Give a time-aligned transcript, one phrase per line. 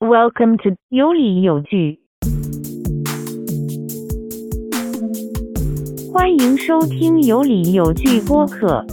[0.00, 2.00] Welcome to 有理有据，
[6.12, 8.84] 欢迎收听有理有据播客，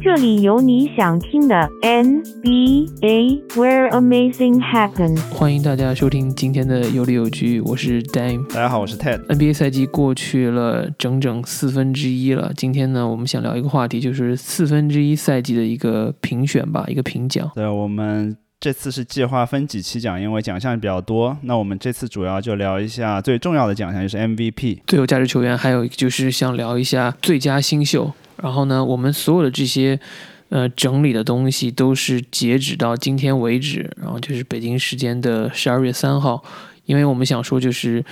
[0.00, 5.20] 这里有你想听的 NBA where amazing happens。
[5.34, 8.46] 欢迎大家收听今天的有理有据，我是 Dame。
[8.54, 9.26] 大家好，我是 Ted。
[9.26, 17.50] NBA 赛季过去了整整四分之一了，今天呢，我们想聊一个话题，就是四分之一赛季的一个评选吧，一个评奖。
[17.54, 21.36] 对，我们这次是计划分几期讲，因为奖项比较多。
[21.42, 24.80] 那我们这次主要就聊一下最重要的奖项，就是 MVP。
[24.86, 28.12] 最有价值球员，还有就是想聊一下最佳新秀。
[28.42, 30.00] 然后呢，我们所有的这些
[30.48, 36.42] 呃整理的东西都是截止到今天为止，然后就是北京时间的十二月三号，
[36.86, 38.04] 因为我们想说就是。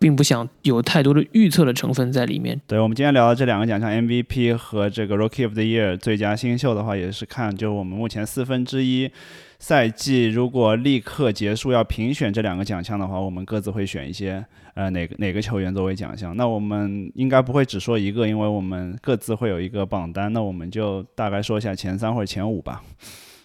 [0.00, 2.60] 并不想有太多的预测的成分在里面。
[2.68, 9.10] 对，我们今天聊的这两个奖项 MVP 和这个 Rookie of the Year 最佳新秀的话，也是看就我们目前四分之一
[9.58, 14.44] 赛季，如果立刻结束要评选这两个奖项的话，我们各自会选一些
[14.74, 16.36] 呃哪个哪个球员作为奖项。
[16.36, 20.32] 那我们应该不会只说一个，因为我们各自会有一个榜单。
[20.32, 22.82] 那我们就大概说一下前三或者前五吧。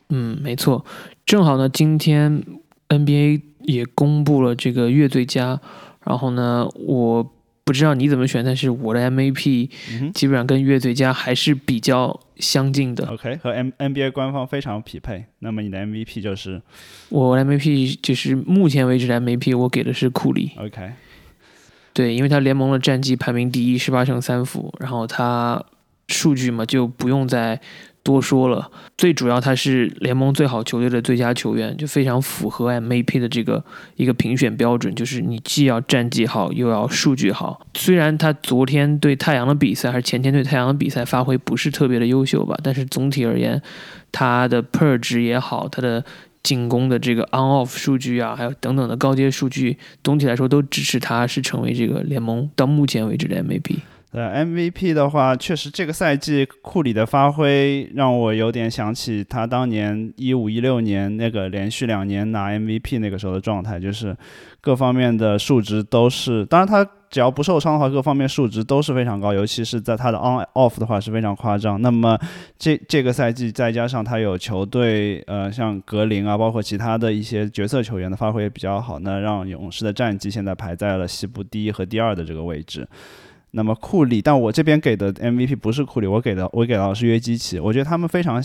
[0.09, 0.85] 嗯，没错，
[1.25, 2.43] 正好呢，今天
[2.89, 5.59] NBA 也公布了这个月最佳。
[6.05, 7.23] 然后呢，我
[7.63, 13.05] 不知道你怎么选，但是我的 MVP 嗯基本上跟月最佳还是比较相近的。
[13.07, 15.25] OK，和 M NBA 官方非常匹配。
[15.39, 16.61] 那么你的 MVP 就是
[17.09, 20.51] 我 MVP 就是目前为止的 MVP，我给的是库里。
[20.57, 20.91] OK，
[21.93, 25.63] 对，因为他联盟的战绩排名第一，十八胜三负，然后他
[26.07, 27.59] 数据嘛就不用再
[28.03, 28.69] 多说了。
[28.97, 33.63] 最主要他是联盟最好球队的最佳球员，就非常符合 MVP 的这个
[33.95, 37.65] 一个评选标准，就是你既要战绩好，又要数据好。
[37.75, 43.61] 虽然他昨天对太阳的比赛还是前天对太阳的比赛发挥不是特别的优秀吧，但是总体而言，
[44.11, 46.03] 他的 per 值也好，他的
[46.43, 53.77] 进攻的这个 on off 数据啊，还有等等的高阶数据，总体来说都支持他是成为这个联盟到目前为止的 MVP。
[54.13, 64.15] 呃，MVP 的话，确实这个赛季库里的发挥让我有点想起他当年一五一六年那个连续两年拿 MVP 那个时候的状态，就是
[64.61, 71.81] 各方面的数值都是，当然他只要不受伤的话，各方面数值都是非常高，尤其是在他的 on off 的话是非常夸张。
[71.81, 72.15] 那么
[72.59, 82.87] 这这个赛季再加上他有球队呃像格林啊，包括其他的一些角色球员的发挥也比较好，那让勇士的战绩现在排在了西部第一和第二的这个位置。
[83.55, 87.59] 那么库里，但我这边给的 MVP 不是库里，我给的我给到的是约基奇。
[87.59, 88.43] 我觉得他们非常，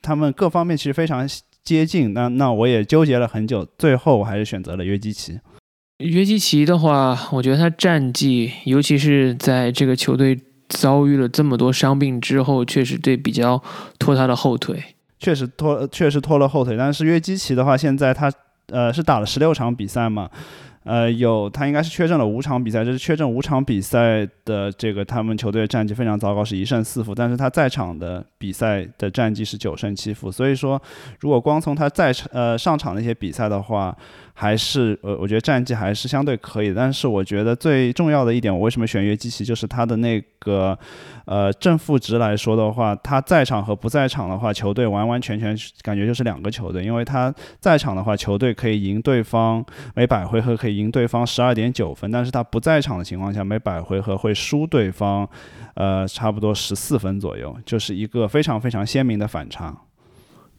[0.00, 1.28] 他们各方面其实非常
[1.62, 2.14] 接近。
[2.14, 5.38] 那那我也纠结了很久，最后我还是选择了约基奇。
[5.98, 13.62] 约基奇的话，我觉得他战绩，尤其是在这个球队遭遇了这么多伤病之后，确实对比较
[13.98, 14.82] 拖他的后腿。
[15.18, 16.76] 确实拖，确实拖了后腿。
[16.78, 18.32] 但是约基奇的话，现在他
[18.68, 20.30] 呃是打了十六场比赛嘛。
[20.86, 27.12] 呃，有他应该是缺阵了五场比赛，这是缺阵五场比赛的这个他们球队的战绩非常糟糕，是一胜四负。
[27.12, 30.80] 但是他在场的比赛的战绩是九胜七负，所以说
[31.18, 33.96] 如果光从他在呃上场那些比赛的话，
[34.32, 36.72] 还是呃我觉得战绩还是相对可以。
[36.72, 40.78] 但是我觉得最重要的一点，我为什么选约基奇，就是他的那个
[41.24, 49.64] 呃正负值来说的话，他在场和不在场的话，球队完完全全感觉就是两个球队，因为他在场的话，球队可以赢对方
[49.94, 55.28] 每百回合可以赢对方十二点九分，但是他不在场的情况下，每百回合会输对方，
[55.74, 59.76] 呃，差不多十四分左右，就是一个非常非常鲜明的反差。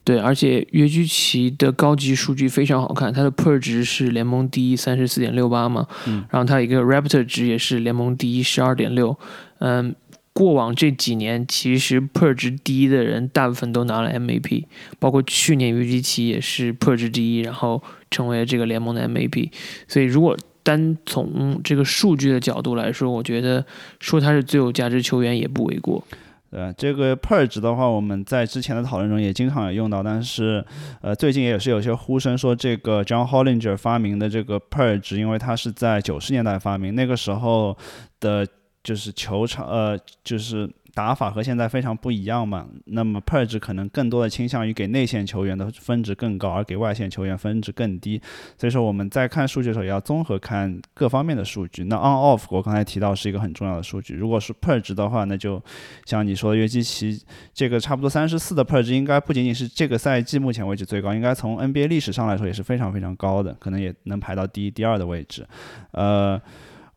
[0.04, 9.18] 对，而且约基奇的高级数据非常好看，他的 per 值是联盟第一三十四点六八嘛，嗯，然后他一个 raptor 值也是联盟第一十二点六，
[9.60, 9.96] 嗯。
[10.34, 14.66] 过往这几年，其实 per 值第一的人大部分都拿了 MVP，
[15.00, 17.82] 包括去年约基奇也是 per 值第一，然后
[18.12, 19.52] 成为这个联盟的 MVP。
[19.88, 23.66] 所以，如果单从这个数据的角度来说，我觉得
[24.00, 26.04] 说他是最有价值球员也不为过。
[26.50, 30.64] 呃，这个 per 值的话，我们在之前的讨论中也经常有用到，但是
[31.02, 37.78] 呃，最近也是有些呼声说，这个 John Hollinger 发明的这个 per 值，因为它是在九十年代发明，那个时候
[38.20, 38.48] 的。
[38.84, 40.66] 就是球场，呃，就是
[40.98, 42.66] 打法和现在非常不一样嘛。
[42.86, 48.20] 那么 per 值可能更多的倾向于给内线球员的分值更高，而给外线球员分值更低。
[48.58, 51.84] 所以说我们在看数据的时候，也要综合看各方面的数据。
[51.84, 54.16] 那 on off 我刚才提到是一个很重要的数据。
[54.16, 55.62] 如果是 per 值的话，那就
[56.06, 57.22] 像你说的约基奇
[57.54, 65.48] 这个差不多三十四的 per 值，应该不仅仅是这个赛季目前为止最高，应该从 NBA 历史上来说也是非常非常高的，可能也能排到第一、第二的位置。
[65.92, 66.42] 呃。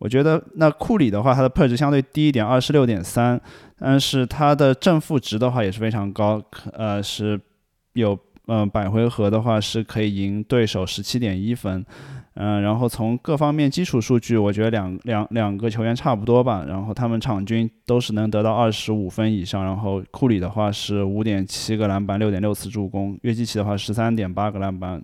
[0.01, 3.41] 我觉得那库里的话，他的 per 值相对低一点，二十六点三，
[3.79, 6.43] 但是他的正负值的话也是非常高，
[6.73, 7.41] 呃，是
[7.93, 11.87] 有嗯、百回合的话是可以赢对手十七点一分。
[12.35, 16.65] 嗯，然后从各方面基础数据，我觉得两两两个球员差不多吧。
[16.67, 19.63] 然后他们场均都是能得到二十五分以上。
[19.63, 25.01] 然后库里的话是五点七个篮板，六点六次助攻；约基奇的话十三点八个篮板，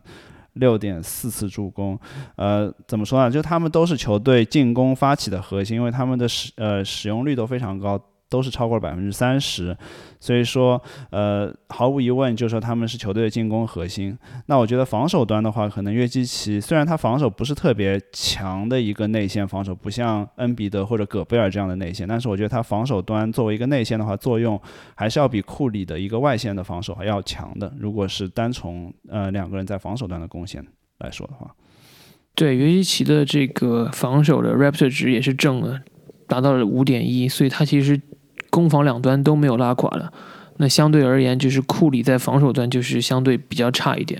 [0.56, 1.98] 六点四次助攻。
[2.36, 3.30] 呃，怎么说呢？
[3.30, 7.98] 就他们都是球队进攻发起的核心，因为他们的使呃使用率都非常高。
[8.36, 9.74] 都是超过了百分之三十，
[10.20, 14.14] 所以说，呃，毫无疑问，就是说他们是球队的进攻核心。
[14.44, 24.60] 那我觉得防守端的话，可能约基奇虽然他防守不是特别强的一个内线防守，不像恩比德或者戈贝尔这样的内线，但是我觉得他防守端作为一个内线的话，作用
[24.94, 27.72] 还是要比库里的一个外线的防守还要强的。
[27.78, 30.62] 如果是单从呃两个人在防守端的贡献
[30.98, 31.50] 来说的话，
[32.34, 35.80] 对约基奇的这个防守的 Raptor 值也是正的，
[36.28, 37.98] 达到了五点一，所以他其实。
[38.56, 40.10] 攻防两端都没有拉垮了，
[40.56, 44.18] 那相对而言，就是库里在防守端就是相对比较差一点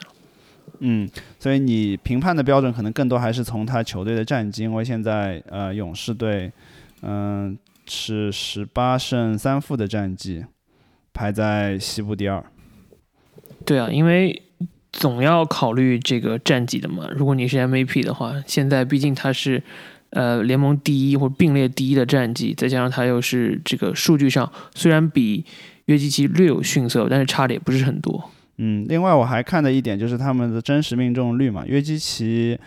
[0.80, 1.08] 嗯，
[1.40, 6.52] 所以你评判的标准可能更多还是从他球队的战绩，因为现在呃勇士队
[7.00, 7.56] 嗯
[7.86, 10.44] 是十八胜三负的战绩，
[11.14, 12.44] 排在西部第二。
[13.64, 14.42] 对啊，因为
[14.92, 17.08] 总要考虑这个战绩的嘛。
[17.16, 19.62] 如果你是 MVP 的话，现在毕竟他是。
[20.16, 25.44] 呃，联盟第一或并列第一的战绩，再加上他又是这个数据上虽然比
[25.84, 28.30] 约基奇略有逊色，但是差的也不是很多。
[28.56, 32.58] 嗯，另外我还看的一点就是他们的真实命中率嘛，约基奇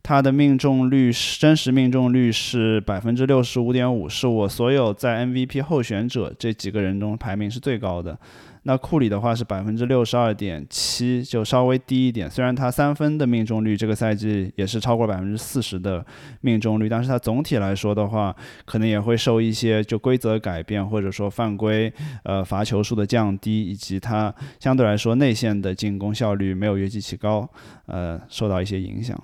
[0.00, 8.16] 他的命中率是真实命中率是百分之六十五点五，是我所有在 MVP 候选者这几个人中排名是最高的。
[8.64, 12.30] 那库里的话是百分之六十二点七，就稍微低一点。
[12.30, 16.04] 虽然他三分的命中率这个赛季也是超过百分之四十的
[16.42, 21.92] 命中率，但是他总体来说的话，可能也会受一些就规则改变或者说犯规、
[22.22, 27.48] 呃罚球数的降低，以及他相对来说内线的进攻效率没有约基奇高，
[27.86, 29.20] 呃，受到一些影响。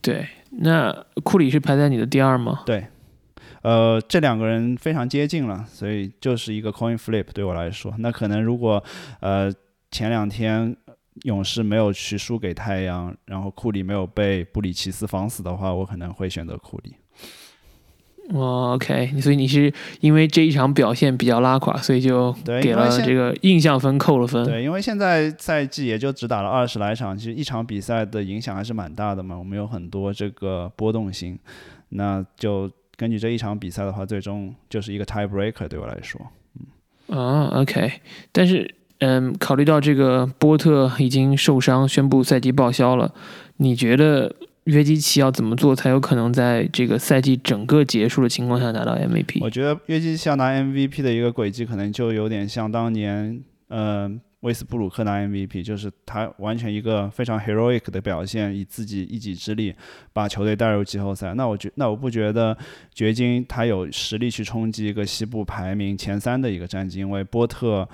[0.00, 0.94] 对，那
[1.24, 2.62] 库里是排在你的第二吗？
[2.64, 2.86] 对。
[3.66, 7.92] 呃，这两个人非常接近了，所以就是一个 coin flip 对我来说。
[7.98, 8.80] 那可能如果
[9.18, 9.52] 呃
[9.90, 10.76] 前两天
[11.24, 16.94] 勇士没有去输给太阳，然后库里没有被布里奇斯防死的话，我可能会选择库里。
[18.34, 24.44] 哦，OK，所以你是因为这一场表现比较拉垮，所以就给了这个印象分扣了分。
[24.44, 29.36] 对，因为现在赛季也就只打了二十来场，其实一场比赛的影响还是蛮大的嘛。
[29.36, 31.36] 我们有很多这个波动性，
[31.88, 32.70] 那就。
[32.96, 36.20] 根据这一场比赛的话，最终就是一个 tie breaker 对我来说，
[37.08, 37.92] 嗯，啊，OK，
[38.32, 43.12] 但是，嗯，考虑到这个波特已经受伤，宣布赛季报销了，
[43.58, 44.34] 你觉得
[44.64, 49.38] 约基奇要怎么做才有可能在这个赛季整个结束的情况下拿到 MVP？
[49.42, 54.20] 我觉得约基奇要拿 MVP 的一个轨迹，可能就有点像当年，嗯。
[54.46, 59.74] 威斯布鲁克拿 MVP，就是他完全一个非常 heroic 的表现，以自己一己之力
[60.12, 61.34] 把球队带入季后赛。
[61.34, 62.56] 那我觉，那我不觉得
[62.94, 67.88] 掘金他有实力去冲击一个西部排名前三的一个战绩，因为波特。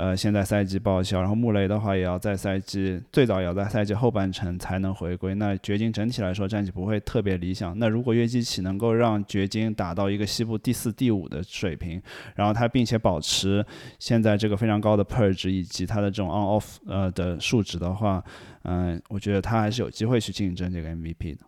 [0.00, 5.34] 呃，现在赛季报销，然后穆雷的话也要在赛季最早也要在赛季后半程才能回归。
[5.34, 7.78] 那掘金整体来说战绩不会特别理想。
[7.78, 12.00] 那如果约基奇能够让掘金打到一个西部第四、第五的水平，
[12.34, 13.62] 然后他并且保持
[13.98, 18.24] 现在这个非常高的 per 值以及他的这种 on off 呃的数值的话，
[18.62, 21.40] 嗯，我觉得他还是有机会去竞争这个 MVP 的。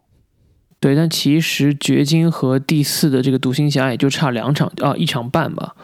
[0.79, 5.75] 对，但其实掘金和第四的这个独行侠也就差两场啊，一场半吧。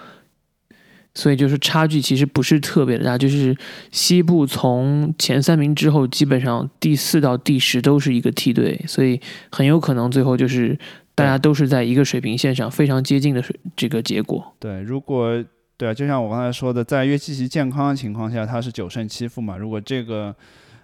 [1.19, 3.53] 所以就是差距其实不是特别的大，就是
[3.91, 9.21] 西部从前三名之后，基本上第四到第十都是一个梯队，所以
[9.51, 10.79] 很有可能最后就是
[11.17, 14.55] 大家都是在一个水平线上，非常接近的水这个结果。
[14.61, 15.45] 对，如果
[15.77, 19.57] 对啊，就像我刚才说的，在约基奇健康的情况下，他是九胜七负嘛。
[19.57, 20.33] 如果这个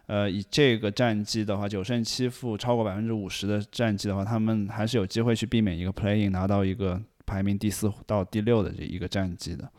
[0.06, 9.70] 呃以这个战绩的话，九胜七负超过百分之五十的战绩的话，他们还是有机会去避免一个 playing 拿到一个排名第四到第六的这一个战绩的。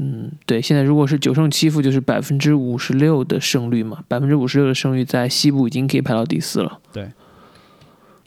[0.00, 6.78] 嗯，对，现在如果是九胜七负，就是百分之五十六的胜率嘛，百分之五十六的胜率在西部已经可以排到第四了。
[6.92, 7.10] 对，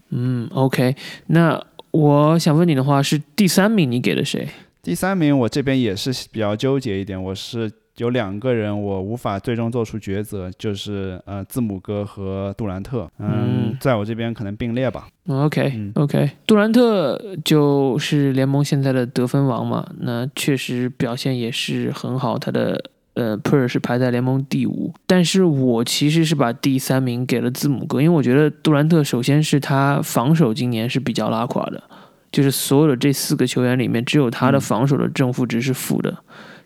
[0.10, 0.96] 嗯，OK，
[1.28, 4.50] 那我想问你的话是第三名，你给了谁？
[4.84, 7.72] 第三名我这边也是比较纠结一点，我是。
[7.98, 15.08] 有两个人我无法最终做出抉择，就是呃字母哥和杜兰特，嗯，在我这边可能并列吧。
[15.28, 22.82] OK OK，杜兰特就是联盟现在的得分王嘛，那确实表现也是很好，他的
[23.14, 31.84] 呃 per 是排在联盟第五，但是我其实是把第三名给了字母哥，因为我觉得杜兰特首先是他防守今年是比较拉垮的，
[32.32, 36.18] 就是所有的这四个球员里面，只有他的防守的正负值是负的。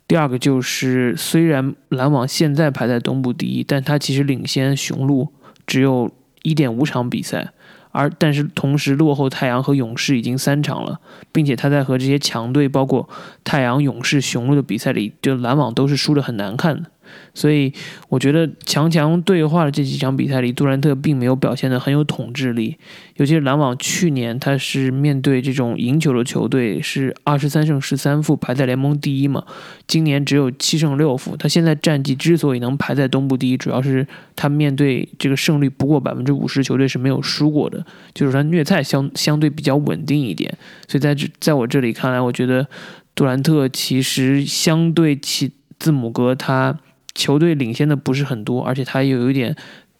[0.08, 5.30] 第二个就是虽然篮网现在排在东部第一，但他其实领先雄鹿
[5.66, 6.12] 只有
[6.44, 7.52] 一点五场比赛。
[7.98, 11.00] 而但是同时落后太阳和勇士已经三场了，
[11.32, 13.08] 并且他在和这些强队，包括
[13.46, 16.92] 太阳、勇士、雄鹿的比赛里，就篮网都是输的很难看的。
[17.34, 17.74] 所以
[18.10, 22.78] 我觉得强强对话的这几场比赛里，杜兰特并没有表现得很有统治力。
[23.16, 29.46] 尤其是篮网去年，他是面对这种赢球的球队，是二十三胜十三负，排在联盟第一嘛。
[29.88, 31.38] 今年只有七胜六负。
[31.38, 40.58] 他现在战绩之所以能排在东部第一，主要是他面对这个胜率不过百分之五十球队是没有输过的，就是他虐菜相相对比较稳定一点。
[40.88, 42.68] 所以在这在我这里看来，我觉得
[43.14, 46.78] 杜兰特其实相对起字母哥他。
[47.16, 49.56] 球队领先的不是很多，而且他又有一点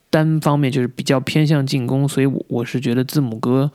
[0.10, 3.72] 单方面就是比较偏向进攻，所以我我是觉得字母哥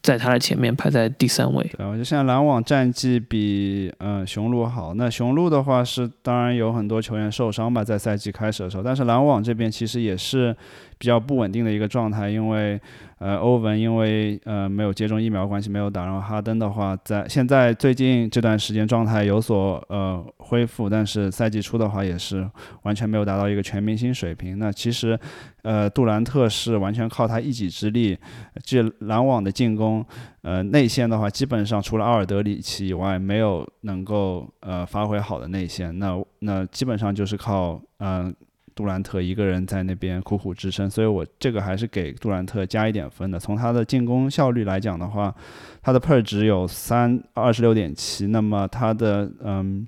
[0.00, 1.70] 在他的前面排在第三位。
[1.78, 4.94] 然后就现在篮网战绩比嗯雄鹿好。
[4.94, 10.56] 那雄鹿的话是当然有很多球员受伤吧，在赛季开始的时候，但是篮网这边其实也是
[11.04, 12.80] 比较不稳定的一个状态，因为。
[13.18, 22.46] 呃，欧文因为呃没有接种疫苗关系没有打，然后哈登的话在现在最近这段时间状态有所呃恢复，但是赛季初的话也是
[22.82, 24.58] 完全没有达到一个全明星水平。
[24.58, 25.18] 那其实
[25.62, 28.18] 呃杜兰特是完全靠他一己之力，
[28.62, 30.04] 这篮网的进攻
[30.42, 38.34] 呃内线的话基本上除了阿尔德里奇以外没有能够呃发挥好的内线，那那基本上就是靠嗯。
[38.74, 43.38] 杜兰特一个人在那边苦苦支撑，所以我这个还是给杜兰特加一点分的。
[43.38, 45.34] 从他的进攻效率来讲的话，
[45.80, 49.86] 他的 per 值有三二十六点七，那么他的嗯，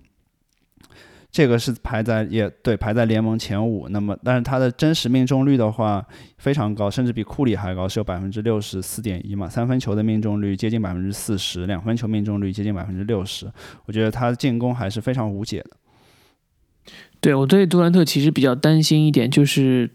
[1.32, 3.88] 这个是排在也对排在联盟前五。
[3.88, 6.06] 那么但是他的真实命中率的话
[6.38, 9.48] 非常高，甚至比库里还高，是有百分之六十四点一嘛。
[9.48, 13.50] 三分球的命中率接近百分之四十，两分球命中率接近百分之六十。
[13.86, 15.70] 我觉得他的进攻还是非常无解的。
[17.26, 19.90] 对我对杜兰特其实比较担心一点，就是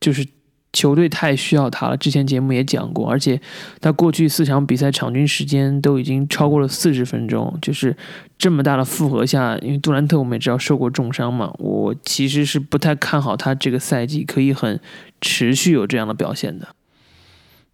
[0.00, 0.26] 就是
[0.72, 1.96] 球队太需要他了。
[1.98, 3.38] 之前节目也讲过，而且
[3.82, 7.94] 他过去四场比赛场均时间都已经超过了四十分钟，就是
[8.38, 14.80] 这么大的负荷下，因为杜兰特我们也知道受过重伤嘛，我其实是不太看好他这个赛季可以很
[15.20, 16.68] 持续有这样的表现的。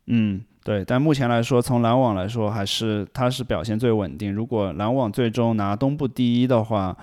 [0.08, 4.34] 嗯，对，但目前来说，从篮网来说，还是他是表现最稳定。
[4.34, 6.96] 如果篮网最终拿东部第一的话，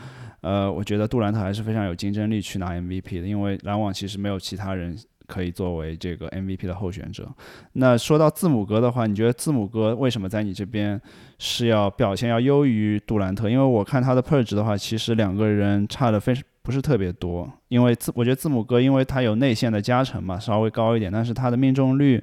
[0.44, 4.94] 呃，我觉得杜兰特还是非常有竞争力去拿 MVP 的，因为篮网其实没有其他人
[5.26, 7.28] 可以作为这个 MVP 的候选者。
[7.72, 11.02] 那说到字母哥的话，你觉得字母哥为什么在你这边
[11.40, 13.50] 是要表现要优于杜兰特？
[13.50, 17.50] 因为我看他的 per 值的话，其实两个人差的非不是特别多。
[17.70, 22.22] 因为字，我觉得字母哥因为他有内线的加成嘛，稍微高一点，但是他的命中率。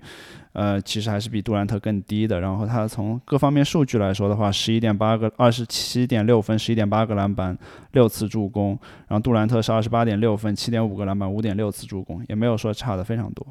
[0.53, 2.41] 呃，其实还是比杜兰特更低的。
[2.41, 7.57] 然后他从各方面数据来说的话，十一点八个，二十七点六分，十一点八个篮板，
[7.93, 8.79] 六次助攻。
[9.09, 13.47] 然后杜兰特是二十八点六分，七点五个篮板，五点六次助攻，也没有说差的非常多。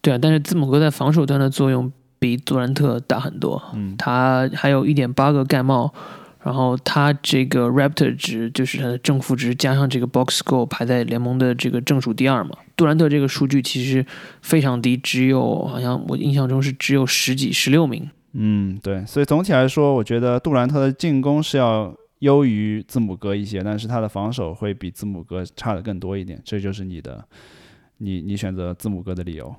[0.00, 3.62] 对啊，但是字母哥在防守端的作用比杜兰特大很多。
[3.74, 5.92] 嗯，他还有一点八个盖帽。
[6.42, 12.56] 然后他这个 Raptor 值就是他的正负值加上这个 Box Score 排在联盟的这个正数第二嘛。
[12.76, 14.04] 杜兰特这个数据其实
[14.40, 18.08] 非常低，只有好像我印象中是只有十几、十六名。
[18.32, 19.04] 嗯，对。
[19.04, 26.40] 所以总体来说，我觉得杜兰特的进攻是要优于字母哥一些，但是他的防守会比字母哥差的更多一点。
[26.44, 27.22] 这就是你的，
[27.98, 29.54] 你你选择字母哥的理由。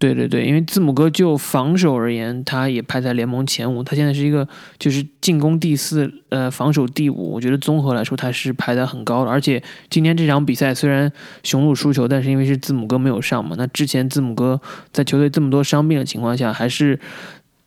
[0.00, 3.84] 对对对，因为字母哥就防守而言，他也排在联盟前五。
[3.84, 7.30] 他现在是一个就是进攻第四，呃，防守第五。
[7.34, 9.30] 我觉得综合来说，他是排在很高的。
[9.30, 14.58] 而且今天这场比赛虽然雄鹿输球，但是因为是字母哥没有上嘛，那之前字母哥
[14.90, 16.98] 在球队这么多伤病的情况下，还是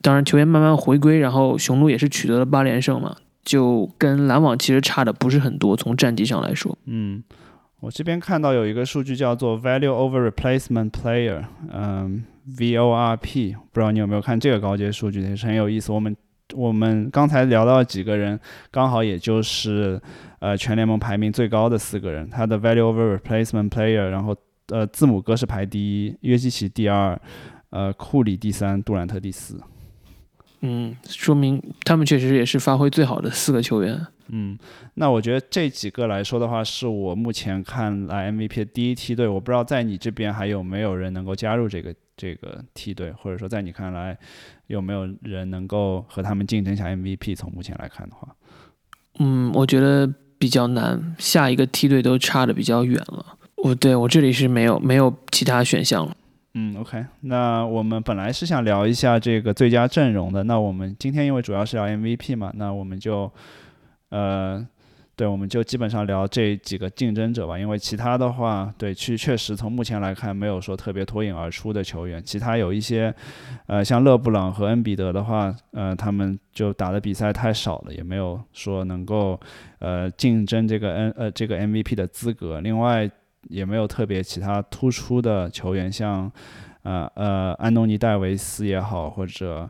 [0.01, 5.77] 当然球员慢慢回归，然后雄鹿也是取得了八连胜嘛，就跟篮网其实差的不是很多。
[5.77, 7.21] 从战绩上来说，嗯。
[7.83, 12.23] 我这边看到有一个数据叫做 Value over Replacement Player，嗯
[12.55, 15.91] ，VORP，不知道你有没有看这个高阶数据，也是很有意思。
[15.91, 16.15] 我们
[16.53, 18.39] 我们刚才聊到几个人，
[18.71, 20.01] 刚好也就是
[20.39, 24.33] 呃全联盟排名最高的四个人，他的 Value over Replacement Player，然后
[24.69, 27.19] 呃字母哥是排第一，约基奇第二，
[27.71, 29.59] 呃库里第三，杜兰特第四。
[30.61, 34.07] 嗯，说明他们确实也是发挥最好的四个球员。
[34.29, 34.57] 嗯，
[34.95, 39.27] 那我觉得这几个来说的话，是我目前看来 MVP 的第一梯队。
[39.27, 44.17] 我不知道在你这边还有没有人能够加入这个这个梯队，或者说在你看来
[44.67, 47.35] 有没有人能够和他们竞争一下 MVP？
[47.35, 48.33] 从目前来看的话，
[49.19, 53.37] 嗯，我觉得比较难，下一个梯队都差的比较远了。
[53.57, 56.15] 我对我这里是没有没有其他选项了。
[56.53, 63.29] 嗯，OK，那我们本来是想聊一下这个最佳阵容的，那我们今天因为主要是聊 MVP 嘛，那我们就。
[64.13, 64.63] 呃，
[65.15, 72.21] 对，我们就基本上聊这几个竞争者吧，因为其他的话，对，确确实从目前来看，没有说特别脱颖而出的球员。
[72.23, 73.11] 其他有一些，
[73.65, 79.39] 呃，像勒布朗和恩比德的话，呃，他们就打的比赛太少了，也没有说能够，
[79.79, 82.61] 呃，竞争这个 N 呃这个 MVP 的资格。
[82.61, 83.09] 另外，
[83.49, 86.31] 也没有特别其他突出的球员，像，
[86.83, 89.67] 呃呃，安东尼戴维斯也好，或者，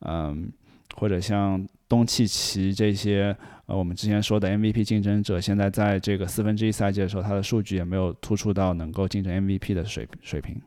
[0.00, 0.50] 嗯，
[0.96, 3.36] 或者像东契奇这些。
[3.66, 10.60] 呃，我们之前说的 MVP 竞争者，现在在这个四分之一赛季的时候，他的数据也没有突出到能够竞争 MVP 的水水平。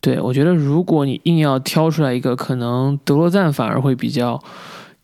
[0.00, 4.42] 对，我觉得如果你硬要挑出来一个，可能德罗赞反而会比较，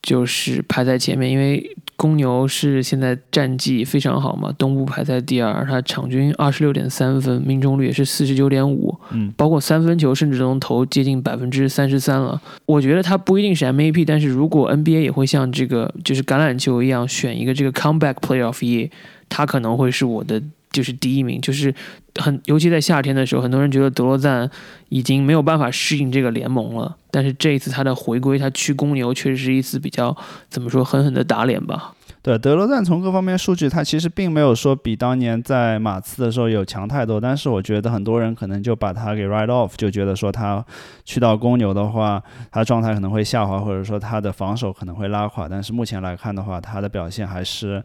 [0.02, 1.76] 就是排在前面，因为。
[1.98, 12.40] 公牛是现在战绩非常好嘛，东部排在第二，他场均二十六点三分，命中率也是四十九点五，嗯，包括三分球甚至都能投接近百分之三十三了。
[12.66, 18.88] 我觉得他不一定是 MVP，但是如果 NBA 也会像这个就是橄榄球一样选一个这个 Comeback Player of Year，
[19.28, 20.40] 他可能会是我的。
[20.70, 21.74] 就是第一名，就是
[22.16, 24.48] 很，尤其在夏天的时候，很多人觉得德罗赞
[24.90, 26.96] 已经没有办法适应这个联盟了。
[27.10, 30.14] 但是这一次他的回归，他去公牛，确实是一次比较
[30.48, 31.94] 怎么说狠狠的打脸吧。
[32.20, 37.18] 对，德罗赞从各方面数据，他其实并没有说比当年在马刺的时候有强太多。
[37.18, 40.62] 但是我觉得很多人可能就把他给 write off，就觉得说他
[41.04, 45.48] 去到公牛的话，他状态可能会下滑，或者说他的防守可能会拉垮。
[45.48, 47.82] 但是目前来看的话，他的表现还是，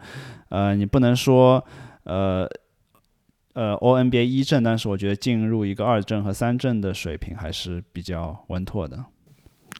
[0.50, 1.64] 呃，你不能说，
[2.04, 2.50] 呃。
[3.54, 9.06] 呃，O N B A 一阵，但是我觉得进入一个二阵和三阵的水平还是比较稳妥的。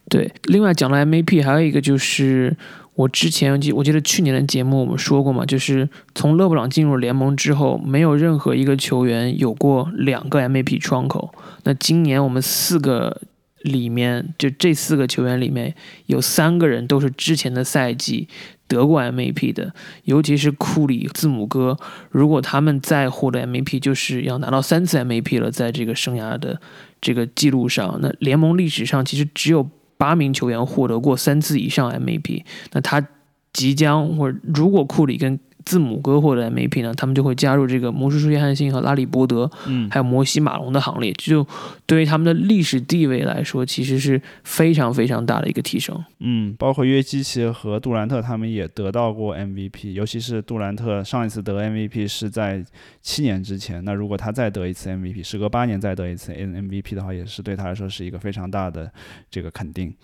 [0.08, 2.56] 对，另外讲了 M A P，还有一个就是
[2.94, 11.34] 我之前记，我记得去年的节目我们说过嘛，就是从勒布朗进入联盟之后，没有任何一个球员有过两个 M A P 窗口。
[11.64, 13.22] 那今年我们四个
[13.62, 15.74] 里面，就这四个球员里面
[16.06, 18.28] 有三个人都是之前的赛季。
[18.66, 21.78] 得过 MVP 的，尤其是库里、字母哥，
[22.10, 26.60] 如果他们再获得 MVP，就是要拿到三次 MVP 了，在这个生涯的
[27.00, 33.06] 这个记录上，那联盟历史上其实只有八名球员获得过三次以上 MVP，那他
[33.52, 41.12] 即将或如果库里跟字母哥或者 MVP 呢，他们就会加入这个魔术师约翰逊和拉里伯德，嗯，还有摩西马龙的行列。
[41.14, 41.46] 就
[41.86, 46.04] 对于他们的历史地位来说，其实是非常非常大的一个提升。
[46.20, 52.64] 嗯，包括约基奇和杜兰特他们也得到过 MVP，尤其是杜兰特上一次得 MVP 是在
[53.00, 53.84] 七年之前。
[53.84, 58.90] 那如果他再得一次 MVP，时隔八年再得一次 MVP 的话，也是对他来说是一个非常大的
[59.30, 59.94] 这个肯定。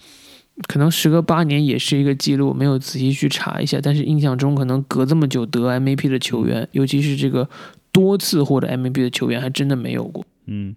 [0.69, 3.81] 可能时隔八年也是一个记录，没有仔细去查一下。
[3.83, 7.49] 但是印象中，可能隔这么久得 MVP 的球员，尤其是这个
[7.91, 10.25] 多次获得 MVP 的球员，还真的没有过。
[10.47, 10.75] 嗯，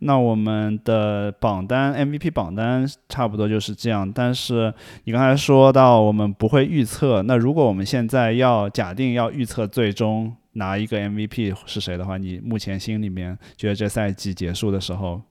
[0.00, 4.10] 那我们的榜单 MVP 榜单差不多就是这样。
[4.12, 4.72] 但是
[5.04, 15.22] 你刚才说到我们不会预测，那如果我们现在要假定要预测最终拿一个 MVP 是谁的话，你目前心里面觉得这赛季结束的时候？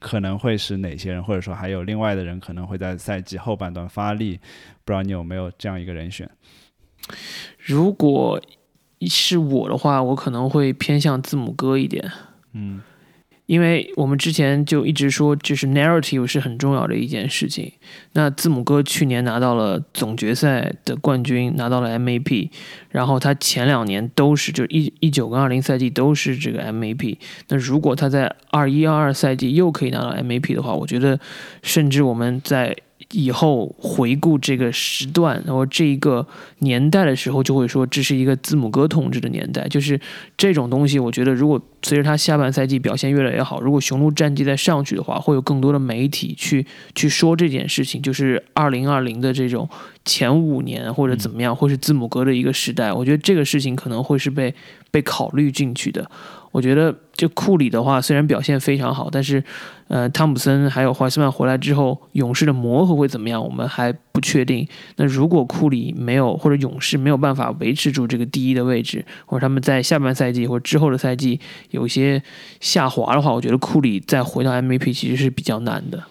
[0.00, 4.40] 可能会是哪些人，或者说还有另外的人可能会在赛季后半段发力，
[4.84, 6.28] 不知道你有没有这样一个人选？
[7.58, 8.42] 如果
[9.02, 12.10] 是我的话，我可能会偏向字母哥一点。
[12.54, 12.82] 嗯。
[13.50, 17.72] 因为我们之前就一直说，就是 narrative 是很重要的一件事情。
[18.12, 22.48] 那字母哥去年拿到了总决赛的冠军，拿到了 M A P，
[22.90, 27.18] 然后他前两年都是，就一一九跟二零赛季都是这个 M A P。
[27.48, 31.18] 那如果他在二一二二赛季又可以拿到 M A P 的话，我觉得，
[31.64, 32.76] 甚至我们在。
[33.12, 36.26] 以后回顾这个时段，然后这一个
[36.58, 39.66] 年代的时候，就会说这是一个字母哥统治的年代。
[39.68, 40.00] 就是
[40.36, 48.00] 这种东西，我觉得如果随着他下半赛季表现越来越好，如果雄鹿战绩再上去的话，会有更多的媒体去去说这件事情。
[48.00, 49.68] 就是二零二零的这种
[50.04, 52.92] 前五年或者怎么样，会是字母哥的一个时代。
[52.92, 54.54] 我觉得这个事情可能会是被
[54.90, 56.08] 被考虑进去的。
[56.52, 59.40] 我觉得，就库里的话，虽然表现非常好，但是，
[59.86, 64.66] 呃，汤普森还有怀斯曼回来之后，勇士的磨合会怎么样，我们还不确定。
[64.96, 71.38] 那如果库里没有，或者勇士没有办法维持住这个第一的位置，或者他们在下半赛季或者之后的赛季
[71.70, 72.20] 有一些
[72.58, 76.02] 下滑的话，我觉得库里再回到 MVP 其实是比较难的。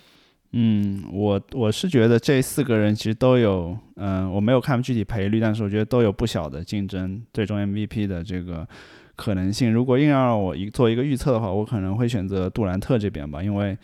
[0.54, 8.66] 嗯，我我是觉得这四个人其实都有，嗯，我没有看具体赔率，但是我觉得都有不小的竞争最终 MVP 的这个。
[9.20, 9.72] 可能性。
[9.72, 13.78] 如果硬要让我一做一个预测的话，我可能会选择杜兰特这边吧，因为。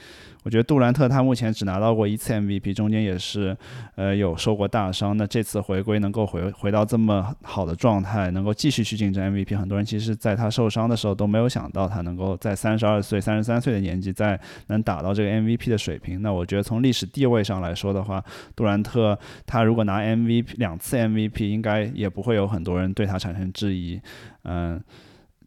[0.46, 3.58] 我觉得杜兰特他目前只拿到过一次 MVP，中间也是，
[3.96, 5.18] 呃，有受过大伤。
[5.18, 16.22] 那这次回归能够回回到这么好的状态，能够继续去竞争 MVP，很多人其实在他受伤的时候都没有想到他能够在三十二岁、三十三岁的年纪再能打到这个 MVP 的水平。
[16.22, 18.24] 那我觉得从历史地位上来说的话，
[18.56, 19.18] 杜兰特
[19.48, 24.00] 他如果拿 MVP 两次 MVP，应该也不会有很多人对他产生质疑。
[24.44, 24.80] 嗯。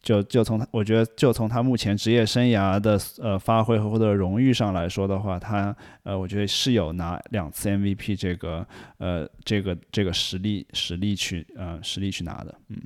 [0.03, 8.67] 就就从他，我觉得就从他目前职业生涯的呃发挥和获得荣誉上来说的话，他呃，我觉得是有拿两次 MVP 这个
[8.99, 12.77] 呃这个这个实力实力去呃实力去拿的，嗯，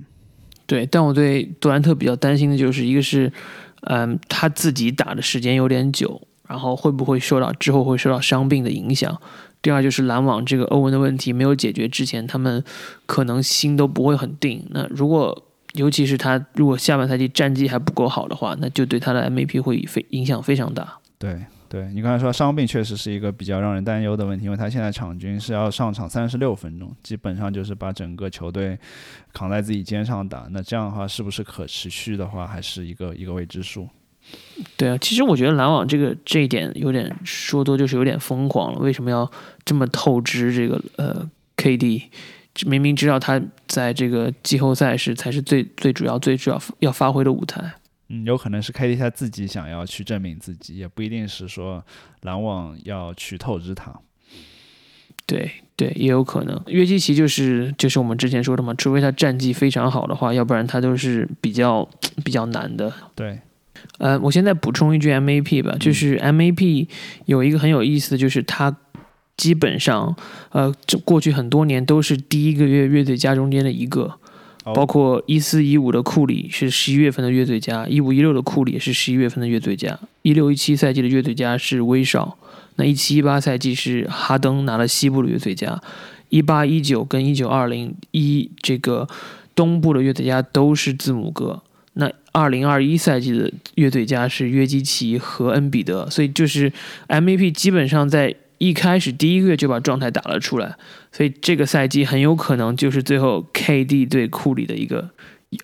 [0.67, 0.87] 对。
[0.87, 3.33] 但我对杜兰特比较担心的就是一个是，
[3.83, 9.21] 嗯，他自己打的时间有点久，然后会不会受到之后会受到伤病的影响？
[9.61, 12.65] 第二就是篮网这个欧文的问题没有解决之前，他们
[13.07, 14.67] 可能心都不会很定。
[14.71, 15.41] 那如果
[15.73, 20.99] 尤其是他如果下半赛季战绩还不够好的话，那就对他的 MVP 会非影响非常大。
[21.19, 28.79] 对，对你刚才说伤病确实是一个比较让人担忧的问题，因为他现在场均是要上场三十六分钟，基本上就是把整个球队
[29.33, 30.47] 扛在自己肩上打。
[30.51, 33.89] 那这样的话是不是可持续的话，还是一个一个未知数？
[34.77, 38.79] 对啊，其实我觉得篮网这个这一点有点说多就是有点疯狂了。
[38.79, 39.31] 为什么要
[39.65, 42.03] 这么透支这个呃 KD？
[42.67, 47.73] 明明知道他在这个季后赛是才是最最主要、最主要要发挥的舞台。
[48.09, 51.83] 嗯，有可能是 KD 他自己想要去证明自己，也不一定是说
[52.21, 53.91] 篮网要去透支他。
[55.25, 56.61] 对对，也有可能。
[56.67, 61.89] 约基奇就是就是我们之前说的嘛，除非他战绩非常好的话，要不然他都是比较
[62.23, 62.93] 比较难的。
[63.15, 63.41] 对，
[63.99, 66.87] 呃，我现在补充一句 MAP 吧，就是 MAP
[67.25, 68.77] 有一个很有意思的就是他。
[69.43, 70.15] 基本上，
[70.51, 74.15] 呃，这过去很多年都是第一个月月最佳中间的一个，
[74.63, 82.39] 包括一四一五的库里是十一月份的月最佳，一五一六的库里也是十一月份的月最佳，一六一七赛季的月最佳是威少，
[82.77, 85.83] 那一七一八赛季是哈登拿了西部的月最佳，
[86.29, 89.09] 一八一九跟一九二零一这个
[89.57, 91.61] 东部的月最佳都是字母哥，
[91.95, 96.73] 那二零二一赛季的月最佳是约基奇和恩比德，所以就是
[97.09, 98.37] MVP 基本上在。
[98.63, 100.77] 一开始第一个月就把状态打了出来，
[101.11, 105.11] 所以这个赛季很有可能就是最后 KD 对库里的一个，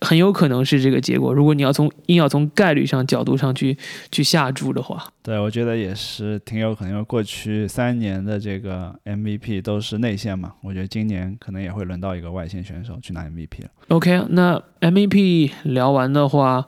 [0.01, 1.33] 很有可能是这个结果。
[1.33, 3.77] 如果你要从硬要从概率上角度上去
[4.11, 6.91] 去下注的话，对我觉得也是挺有可能。
[6.91, 13.69] 因为过去三年的这个 MVP 都是内线嘛，我觉得今年可能也会轮到一个外线选手去拿 MVP 了。
[13.87, 16.67] OK，那 MVP 聊完的话。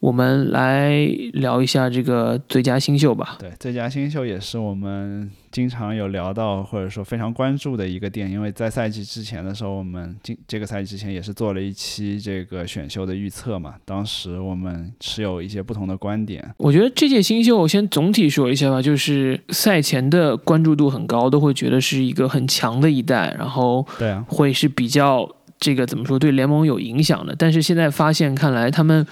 [0.00, 3.36] 我们来聊一下这个最佳新秀吧。
[3.38, 13.74] 对，最佳新秀也是我们经常有聊到或者说非常关注的一个点，因为在赛季之前的时候，我们今这个赛季之前也是做了一期这个选秀的预测嘛。
[13.84, 16.42] 当时我们持有一些不同的观点。
[16.56, 27.36] 我觉得这届新秀，我先总体说一下吧，就是赛前的关注度很高，都会觉得是一个很强的一代，然后对啊，会是比较这个怎么说对联盟有影响的。
[27.38, 29.06] 但是现在发现，看来他们。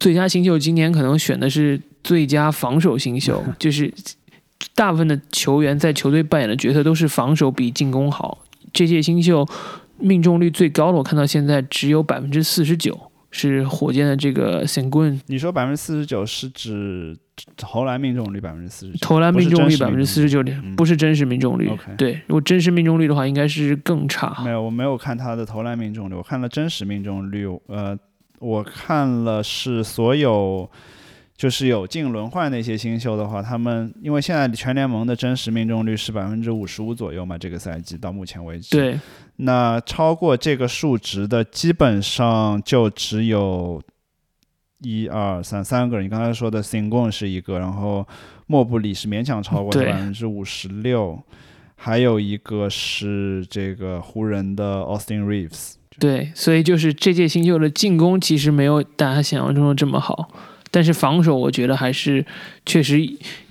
[0.00, 3.92] 最佳新秀今年可能选的是最佳防守新秀， 就是
[4.74, 8.38] 大部分的球员在球队扮演的角色都是防守比进攻好。
[8.72, 9.46] 这届新秀
[9.98, 12.98] 命中率最高的，我看到现在只有百分之四十九，
[13.30, 15.20] 是火箭的这个 Sengun。
[15.26, 17.14] 你说百分之四十九是指
[17.56, 18.98] 投篮命中率百分之四十九？
[19.02, 21.68] 投篮命中率百分之四十九点，不是真实命中率。
[21.68, 24.42] OK，对，如果真实命中率的话，应该是更差。
[24.42, 27.98] 没有，我没有看他的投篮命中率，我看了真实命中率，呃。
[28.40, 30.68] 我看了是所有，
[31.36, 38.76] 就是有进轮换那些新秀的话，他们因为现在全联盟的真实命中率是百分之五十五左右嘛，这个赛季到目前为止。
[38.76, 38.98] 对。
[39.36, 43.82] 那超过这个数值的，基本上就只有
[44.80, 46.06] 一二三三个人。
[46.06, 48.06] 你刚才说的 Singon 是一个，然后
[48.46, 51.22] 莫布里是勉强超过百分之五十六，
[51.76, 55.74] 还有一个是这个湖人的 Austin Reeves。
[56.00, 60.30] 对，所以就是这届新秀的进攻其实没有大家想象中的这么好，
[60.70, 62.24] 但是防守我觉得还是
[62.64, 62.98] 确实，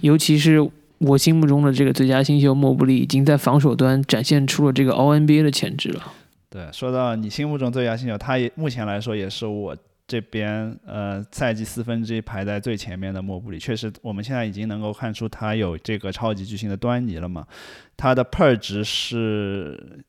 [0.02, 0.60] 尤其是
[0.98, 6.12] 我心目中的这个最佳新秀莫布里，已经在防守端展现出了这个 O N B A 的潜质了。
[6.50, 13.60] 对，说到你心目中最佳新秀，他也目前来说也是我这边呃赛季四分之一排在最前面的莫布里。
[13.60, 17.46] 确实，我们现在已经能够看出他有这个超级巨星的端倪了嘛？
[17.96, 20.00] 他的 PER 值是。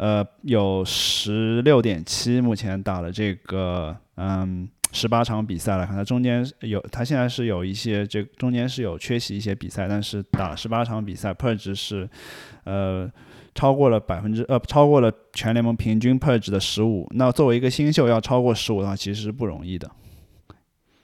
[0.00, 12.08] 呃，有十六点七，目前打了这个，嗯，十八场比赛来看，他中间有他现在是有一些这中间是有缺席一些比赛，但是打了十八场比赛，per 值是
[12.64, 13.06] 呃
[13.54, 17.06] 超过了百分之呃超过了全联盟平均 per 值的十五。
[17.14, 19.90] 那作为一个新秀要超过十五的话，其实是不容易的。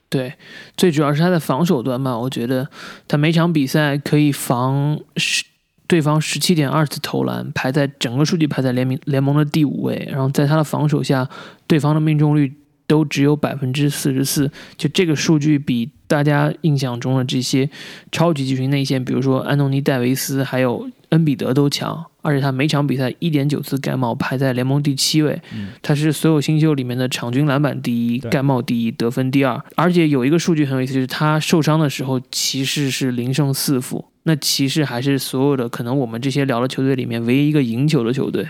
[0.09, 0.33] 对，
[0.75, 2.67] 最主要是他的防守端嘛，我觉得
[3.07, 5.45] 他每场比赛可以防十
[5.87, 10.07] 对方十七点二次投篮，排在整个数据排在联名联盟的第五位。
[10.11, 11.27] 然后在他的防守下，
[11.65, 12.53] 对方的命中率
[12.85, 17.69] 都只有百分之四十四，就这个数据比大家印象中的这些
[18.11, 22.05] 超级巨星内线，比如说安东尼戴维斯还有恩比德都强。
[22.21, 25.41] 而且他每场比赛一点九次盖帽，排在联盟第七位。
[25.81, 29.63] 他是所有新秀里面的场均篮板第一、盖帽第一、得分第二。
[29.77, 34.03] 而且有一个数据很有意思，就是他受伤的时候，骑士是零胜四负。
[34.27, 38.45] 那骑士还是所有的可能我们这些聊的球队里面唯一一个赢球的球队。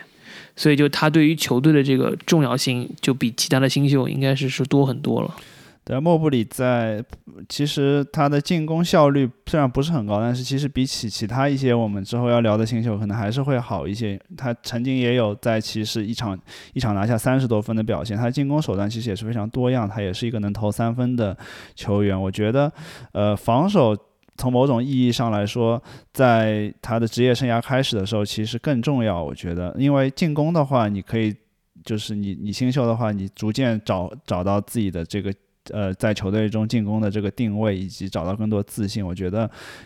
[0.55, 5.35] 所以就他对于球队的这个重要性，就比其他的新秀应该是是多很多了。
[5.83, 7.01] 对，莫布里在
[7.47, 14.19] 其实他的进攻效率虽然不是很高，但是其实比起其他一些我们之后要聊的新秀，可能还是会好一些。
[14.35, 16.37] 他曾经也有在骑士一场
[16.73, 21.37] 一场拿下三十多分的表现，他进攻手段其实也是非常多样，他也是一个能投三分的
[21.75, 22.19] 球员。
[22.19, 22.69] 我觉得，
[23.13, 23.95] 呃，防守
[24.37, 25.81] 从某种意义上来说，
[26.13, 29.21] 在他的职业生涯开始的时候其实更重要。
[29.21, 31.35] 我觉得，因为进攻的话，你可以
[31.83, 35.33] 就是你你新秀的话，你逐渐找找到自己的这个。
[35.73, 39.41] 呃，在球队中进攻的这个定位以及找到更多自信，我觉得，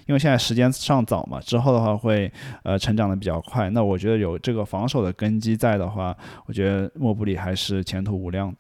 [0.05, 3.67] 因为现在时间尚早嘛，之后的话会呃成长的比较快。
[3.71, 8.57] 那我觉得有这个防守的根基在的话，我觉得莫布里还是前途无量的。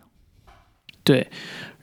[1.03, 1.27] 对，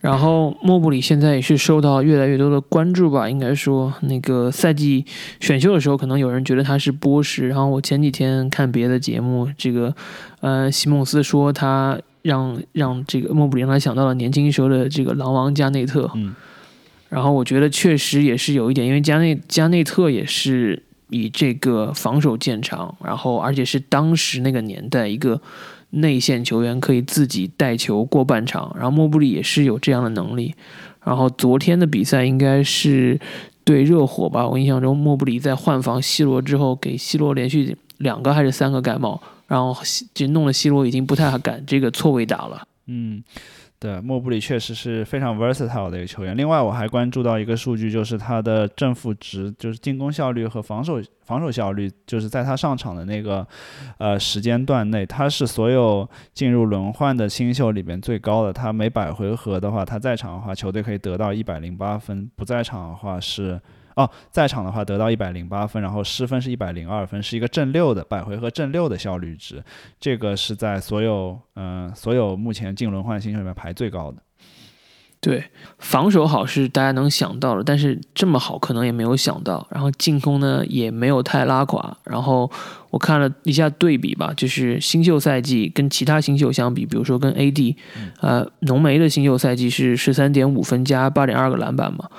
[0.01, 3.29] 然后莫布里现在也是受到越来越多的关注吧。
[3.29, 5.05] 应该说，那个赛季
[5.39, 7.47] 选秀的时候，可能有人觉得他是波什。
[7.47, 9.95] 然后我前几天看别的节目，这个
[10.41, 11.99] 呃西蒙斯说他。
[12.21, 16.35] 让让这个莫布里让他想到了年轻时候的这个狼王加内特，嗯，
[17.07, 25.41] 然后我觉得确实也是有一点，因为加内加内特也是以这个防守见长，然后而且是当时那个年代一个
[25.91, 30.53] 内线球员可以自己带球过半场，然后莫布里也是有这样的能力，
[31.03, 33.19] 然后昨天的比赛应该是
[33.63, 39.21] 对热火吧，我印象中莫布里在换防西罗之后，给西罗连续两个还是三个盖帽。
[39.49, 39.75] 然后
[40.13, 42.61] 就弄得西罗已经不太敢这个错位打了。
[42.85, 43.23] 嗯，
[43.81, 46.35] 对，莫布里确实是非常 versatile 的一个球员。
[46.35, 53.47] 另外，我还关注到一个数据，就是他的正负值，就是进攻效率和防守防守效率，就是在他上场的那个
[53.97, 58.51] 呃时间段内，他是所有进入轮换的新秀里边最高的。
[58.51, 63.61] 他每百回合的话，他在场的话，球队可以得到一百零八分；不在场的话是。
[63.99, 69.61] 哦，在场的话得到一百零八分，然后失分是一百零二分，是一个正六的百回合正六的效率值，
[69.99, 74.17] 这个是在所有嗯所有目前进轮换新秀里面排最高的。
[75.21, 75.43] 对，
[75.79, 79.67] 防守好是大家能想到的，但是这么好可能也没有想到。
[79.69, 81.97] 然后进攻呢也没有太拉垮。
[82.05, 82.49] 然后
[82.89, 87.75] 我看了一下对比吧，就是新秀赛季跟其他新秀相比，比如说跟 AD，
[88.21, 92.09] 呃，浓眉的新秀赛季是十三点五分加八点二个篮板嘛。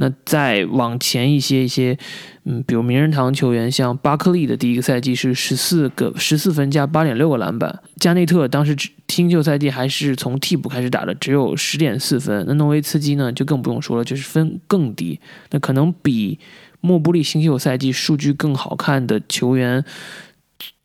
[0.00, 1.98] 那再往前一些一些，
[2.44, 8.76] 嗯，比如名人堂球员，像巴克利的第一个赛季是十四个十四分加八点六个篮板，加内特当时
[9.08, 12.44] 新秀赛季还是从替补开始打的，只有十点四分。
[12.46, 15.18] 那诺维茨基呢，就更不用说了，就是分更低。
[15.50, 16.38] 那可能比
[16.80, 19.84] 莫布利新秀赛季数据更好看的球员，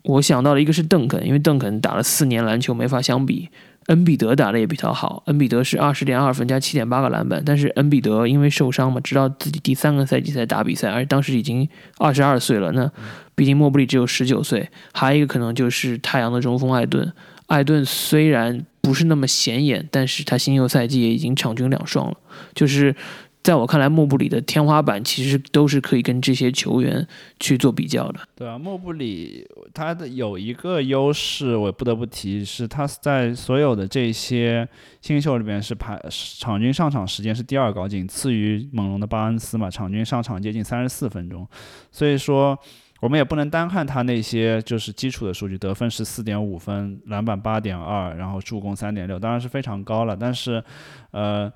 [0.05, 3.49] 我想到了一个是邓肯，因为邓肯打了四年篮球，没法相比。
[3.87, 11.67] 恩比德打的也比较好，恩比德是二十点二分加七点八个篮板，但是恩比德因为受伤嘛，直到自己第三个赛季才打比赛，而当时已经
[11.97, 12.71] 二十二岁了。
[12.71, 12.89] 那
[13.35, 17.11] 毕竟莫布里只有十九岁，还有一个可能就是太阳的中锋艾顿，
[17.47, 22.17] 艾顿虽然不是那么显眼，但是他新秀赛季也已经场均两双了，
[22.53, 22.95] 就是。
[23.43, 27.05] 在我看来，莫布里的天花板其实都是可以跟这些球员
[27.41, 28.21] 去做比较的。
[28.35, 34.65] 对啊，莫布里他的有一个优势，我不得不提，是他在所有的这些
[35.01, 36.01] 新秀里面是排
[36.39, 41.45] 场均上场时间是第二高，仅次于猛龙的巴恩斯嘛，场均上场接近三十四分钟。
[41.91, 42.57] 所以说，
[43.01, 50.15] 我们也不能单看他那些就是基础的数据，得分是四点五分，篮板八点二，然后助攻三点六，当然是非常高了。
[50.15, 50.63] 但是，
[51.11, 51.51] 呃。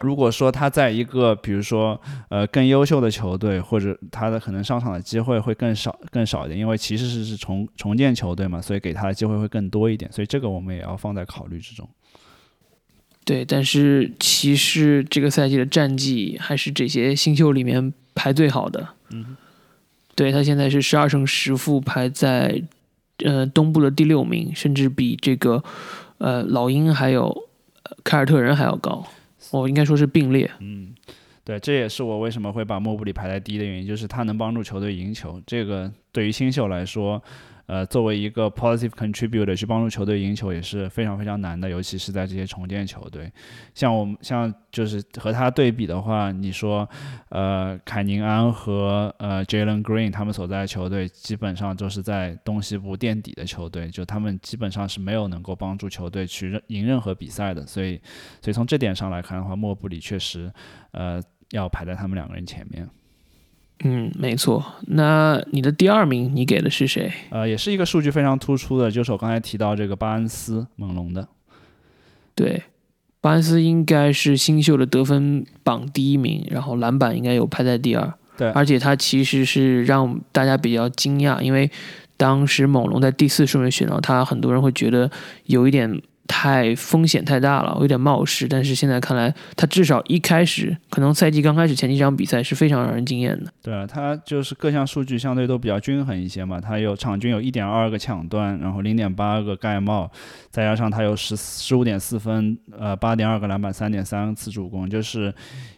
[0.00, 11.88] 如果说他在一个比如说呃更优秀的球队，或者他的可能上场的机会会更少更少一点，因为骑士是是重重建球队嘛，所以给他的机会会更多一点，所以这个我们也要放在考虑之中。
[13.24, 18.88] 对，但是骑士这个赛季的战绩还是这些新秀里面排最好的。
[19.10, 19.36] 嗯，
[20.14, 22.62] 对他现在是十二胜十负，排在
[23.24, 25.62] 呃东部的第六名，甚至比这个
[26.18, 27.44] 呃老鹰还有。
[28.02, 29.06] 凯尔特人还要高，
[29.50, 30.50] 哦应该说是并列。
[30.60, 30.94] 嗯，
[31.44, 35.40] 对，这也是我为什么会把莫布里排在第一的原因，就是他能帮助球队赢球。
[35.46, 37.22] 这个对于新秀来说。
[37.66, 43.32] 呃，作为一个 positive contributor 去帮助球队赢球也是非常非常难的，尤其是在这些重建球队。
[43.74, 46.88] 像我们像就是和他对比的话，你说，
[47.30, 57.66] 呃，凯宁安和呃 Jalen Green 他们所在的球队基本上都是在东西部垫底的球队，就他们基本上是没有能够帮助球队去赢任何比赛的。
[57.66, 58.00] 所以，
[58.42, 60.52] 所以从这点上来看的话，莫布里确实，
[60.92, 62.88] 呃，要排在他们两个人前面。
[63.86, 64.64] 嗯，没错。
[64.86, 67.12] 那你的第二名，你给的是谁？
[67.28, 71.28] 呃，也是一个数据非常突出的，就是我刚才提到这个巴恩斯，猛龙的。
[72.34, 72.62] 对，
[73.20, 78.14] 巴恩斯应该是新秀的得分榜第一名，然后篮板应该有排在第二。
[78.38, 81.70] 对，而且他其实是让大家比较惊讶，因为
[82.16, 85.10] 当时猛龙在第四顺位选到他，很多人会觉得
[85.44, 86.00] 有一点。
[86.26, 88.48] 太风险太大了，有点冒失。
[88.48, 93.52] 但是现在看来，他至少一开始，可能赛季刚开始前几场比赛是非常让人惊艳的。
[93.62, 96.60] 对啊，他就是各项数据相对都比较均衡一些嘛。
[96.60, 100.10] 他有场均有一点二个抢断，然后零点八个盖帽，
[100.50, 105.34] 再加上他有十十五点四分，呃，八点二个篮板，三点三次助攻，就是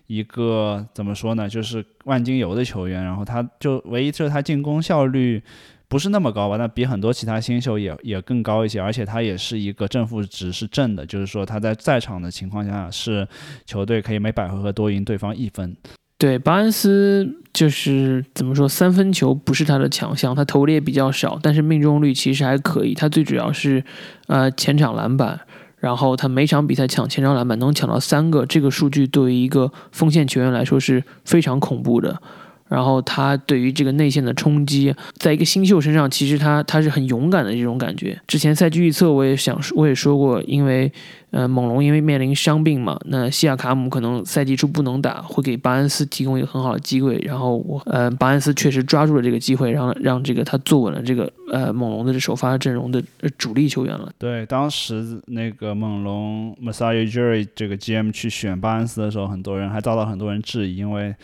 [0.07, 1.49] 一个怎么说呢？
[1.49, 3.05] 就是万金油的球员。
[3.05, 5.43] 然后他就唯一就是他进攻效率。
[5.89, 6.57] 不是那么高吧？
[6.57, 13.25] 那比很多其他新秀也也更高一些，而且他也是一个正负值是正的，就是说他在在场的情况下是
[13.65, 15.77] 球队可以每百回合多赢对方一分。
[16.19, 22.93] 对，巴恩斯就是怎么说，三分球不是他的强项，他投的也比较少，但是命中率其实还可以。
[22.93, 23.85] 他最主要是
[24.27, 25.39] 呃前场篮板，
[25.87, 32.21] 然后他每场比赛抢前场篮板能抢到三个，这个数据对于一个锋线球员来说是非常恐怖的。
[32.69, 38.19] 然后他对于这个内线的冲击，在一个新秀身上，其实他他是很勇敢的这种感觉。
[38.27, 40.91] 之前赛季预测我也想说，我也说过，因为
[41.31, 47.17] 呃猛龙因为面临伤病嘛，那西亚卡姆可能赛季初不能打，会给巴恩斯提供一个很好的机会。
[47.25, 53.01] 然后我呃巴恩斯确实抓住了这个机会，让让这个他坐稳了这个呃猛龙的这首发阵容的
[53.39, 54.11] 主力球员了。
[54.19, 61.15] 对，当时那个猛龙 Masai Ujiri 这个 GM 去选巴恩斯的时候，很多人还遭到很多人质疑，因为。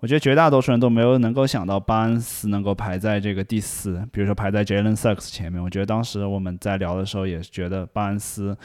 [0.00, 5.62] 我觉得绝大多数人都没有能够想到巴恩斯能够排在这个第四，比如说排在 Jalen Suggs 前面。
[5.62, 8.56] 我觉得当时我们在聊的时候也是觉得巴恩斯，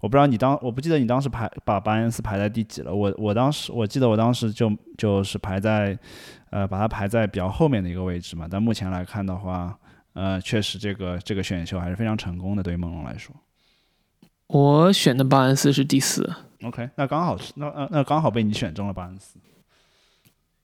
[0.00, 2.94] 我不知道你当我不记得你当时排把巴恩斯排在第几了。
[2.94, 5.98] 我我当时我记得我当时就就是排在，
[6.50, 8.46] 呃，把它排在比较后面的一个位置嘛。
[8.48, 9.76] 但目前来看的话，
[10.12, 13.34] 呃，确实这个这个选秀还是非常成功的，对于梦龙来说。
[14.46, 16.32] 我选的巴恩斯是第四。
[16.62, 19.40] OK，那刚好是那那那刚好被你选中了巴恩斯。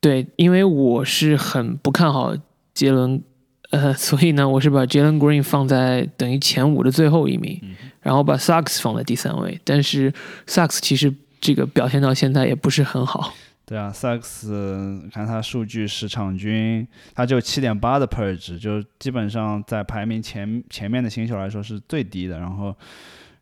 [0.03, 2.37] 对，因为我是很不看好
[2.75, 3.23] 杰伦，
[3.71, 7.57] 呃， 所以呢，我是把杰伦 Green 放在等于前五的最后一名，
[8.01, 9.61] 然后把 Sucks 放在第三位。
[9.63, 10.13] 但是
[10.49, 13.33] Sucks 其实这个表现到现在也不是很好。
[13.65, 16.85] 对啊，Sucks 看他数据是场均
[17.15, 22.41] 他就七点八的 per 值，就基本上在排名前前面的新秀来说是最低的。
[22.41, 22.75] 然后，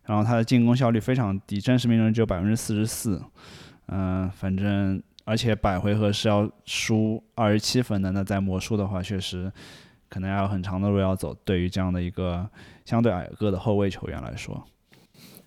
[0.04, 3.18] 然后他的进攻效率非常低，真实命中率只有百分之四十四。
[3.86, 5.02] 嗯，反正。
[5.30, 9.48] 而且百回合是要输二十七分的，那在魔术的话，确实
[10.08, 11.32] 可能还有很长的路要走。
[11.44, 12.44] 对于这样的一个
[12.84, 14.60] 相对矮个的后卫球员来说，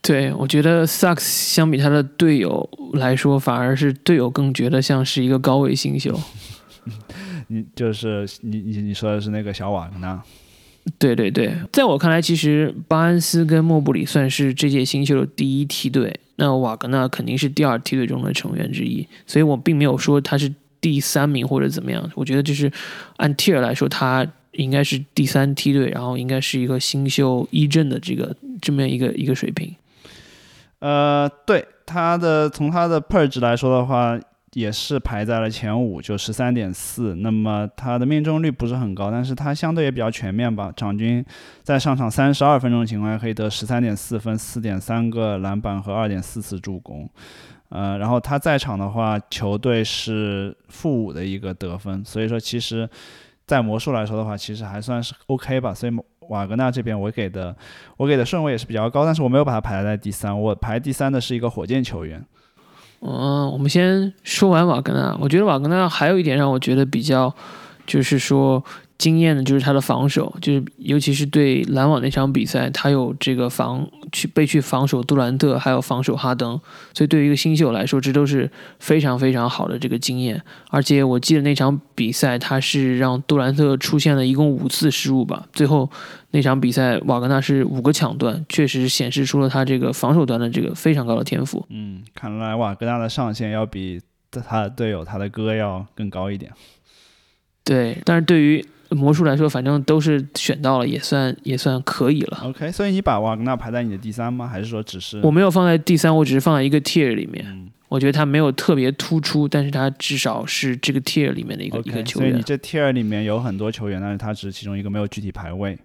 [0.01, 1.19] 对我觉得 Sucks
[1.53, 6.17] 相比他的队友来说，反而是队友更觉得像是一个高位新秀。
[7.47, 10.23] 你就是你你你说的是那个小瓦格纳？
[10.97, 16.17] 对对对，在我看来，其实巴恩斯跟莫布里算是这届新秀的第一梯队。
[16.35, 22.09] 那瓦格纳肯定是第二梯队中的成员之一，所以我并没有说他是第三名或者怎么样。
[22.15, 22.71] 我觉得就是
[23.17, 29.75] 按 tier 来说，他应该是第三梯队，然后应该是一个新秀一阵的这个这么一个一个水平。
[30.79, 34.19] 呃，对他的从他的 per 值来说的话。
[34.53, 37.15] 也是排在了前五，就十三点四。
[37.15, 40.71] 那么他的命中率不是很高，但是他相对也比较全面吧。
[40.75, 41.23] 场均
[41.63, 47.09] 在上场三十二分钟的情况下，可以得十三点四分、四点三个篮板和二点四次助攻。
[47.69, 52.05] 呃，然后他在场的话，球队是负五的一个得分。
[52.05, 52.87] 所以说，其实，
[53.47, 55.73] 在魔术来说的话，其实还算是 OK 吧。
[55.73, 55.93] 所以
[56.29, 57.55] 瓦格纳这边我给的
[57.97, 60.39] 我给的顺位也是比较高，但是我没有把他排在第三。
[60.39, 62.23] 我排第三的是一个火箭球员。
[63.05, 65.15] 嗯，我们先说完瓦格纳。
[65.19, 67.33] 我觉得瓦格纳还有一点让我觉得比较，
[67.85, 68.63] 就是说
[69.03, 76.57] 惊艳的就是他的防守，就是尤其是对篮网那场比赛，他有这个防去被去防守杜兰特，还有防守哈登，
[76.93, 80.41] 所以对于一个新秀来说，这都是非常非常好的这个经验。
[80.69, 85.91] 而且我记得那场比赛，他是让杜兰特出现了一共五次失误吧，最后
[86.31, 91.65] 那场比赛瓦格纳是五个抢断，确实显示出了他这个防守端的这个非常高的天赋。
[91.69, 93.99] 嗯，看来瓦格纳的上限要比
[94.31, 96.53] 他的队友他的哥要更高一点。
[97.65, 102.41] 对，但是对于魔术来说，反正都是选到了，也算也算可以了。
[102.45, 104.47] OK，所以你把瓦格纳排在你的第三吗？
[104.47, 107.45] 还是说只是我没有放在第三，我只是放在一个 tier 里面。
[107.47, 112.01] 嗯我觉得他没有特别突出，但是他至少是这个 tier 里面的一个一个？
[112.01, 112.29] 球员。
[112.31, 115.77] 所以你这 tier 里面有很多球员，但是他只是其中一个，没有具体排位。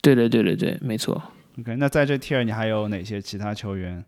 [0.00, 1.22] 对对对对对，没错。
[1.60, 4.02] OK，那在这 tier 你还有哪些其他球员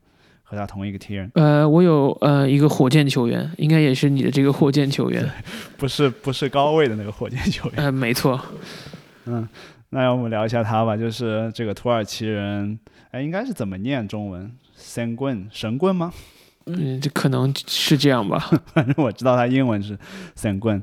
[0.50, 1.28] 和他同一个 tier？
[1.34, 5.30] 呃，我有呃一个火箭球员，应该也是你的这个火箭球员。
[5.76, 7.84] 不是不是高位的那个火箭球员。
[7.84, 8.40] 呃，没错。
[9.26, 9.46] 嗯，
[9.90, 12.78] 那让我们聊一下他吧，就是这个土耳其人，
[13.10, 14.50] 哎，应该是怎么念中文？
[14.74, 16.10] 神棍神棍吗？
[16.64, 18.38] 嗯，这可能是这样吧。
[18.72, 19.98] 反正我知道他英文是
[20.34, 20.82] 神棍，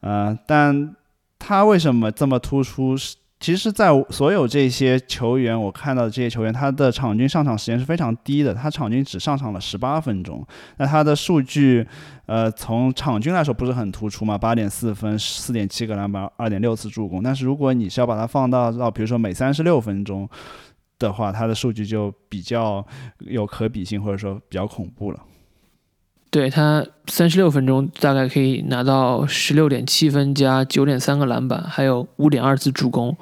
[0.00, 0.96] 呃，但
[1.38, 2.96] 他为什么这么突出？
[3.42, 10.46] 其实，在所有这些球员，我看到的这些球员，他的场均上场时间是非常低的，他场均只上场了十八分钟。
[10.76, 11.84] 那他的数据，
[12.26, 17.20] 呃，从场均来说不是很突出嘛，八点四分，四点七个篮板，二点六次助攻。
[17.20, 20.28] 但是如果你是要把它放到到比如说每三十六分钟
[21.00, 22.86] 的话，他的数据就比较
[23.18, 25.18] 有可比性，或者说比较恐怖了。
[26.32, 33.14] 对他三十六分钟大概可以拿到十六点七分加九点三个篮板，还有五点二次助攻。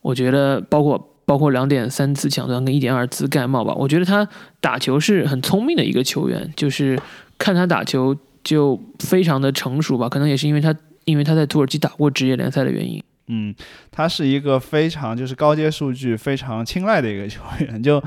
[0.00, 3.74] 我觉得包括包括两点三次抢断跟一点二次盖帽吧。
[3.74, 4.28] 我觉得他
[4.60, 6.96] 打球是很聪明的一个球员，就是
[7.36, 10.08] 看他打球就非常的成熟吧。
[10.08, 10.72] 可能也是因为他
[11.06, 13.02] 因为他在土耳其打过职业联赛的原因。
[13.26, 13.52] 嗯，
[13.90, 18.00] 他是一个非常就是高阶数据非常青睐的一个球员，就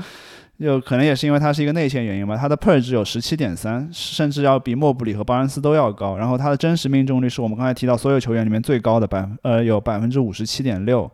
[0.60, 6.16] 就可能也是因为他是一个内线原因吧，他的 per 值有十七点三，甚至要比莫布里和巴恩斯都要高。
[6.16, 11.10] 然后他的真实命中率是我们刚才提到所有球员里面最高的百呃有百分之五十七点六。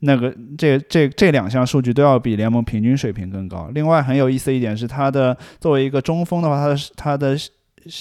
[0.00, 3.70] 那个这这这两项数据都要比联盟平均水平更高。
[3.74, 7.36] 另外很有意思一点是，他的作为一个中锋的话，他的他的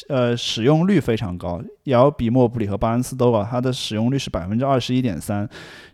[0.09, 3.43] 呃使用率非常高，也要比莫布里和巴恩斯都高。
[3.43, 5.47] 他的使用率是百分之二十一点三，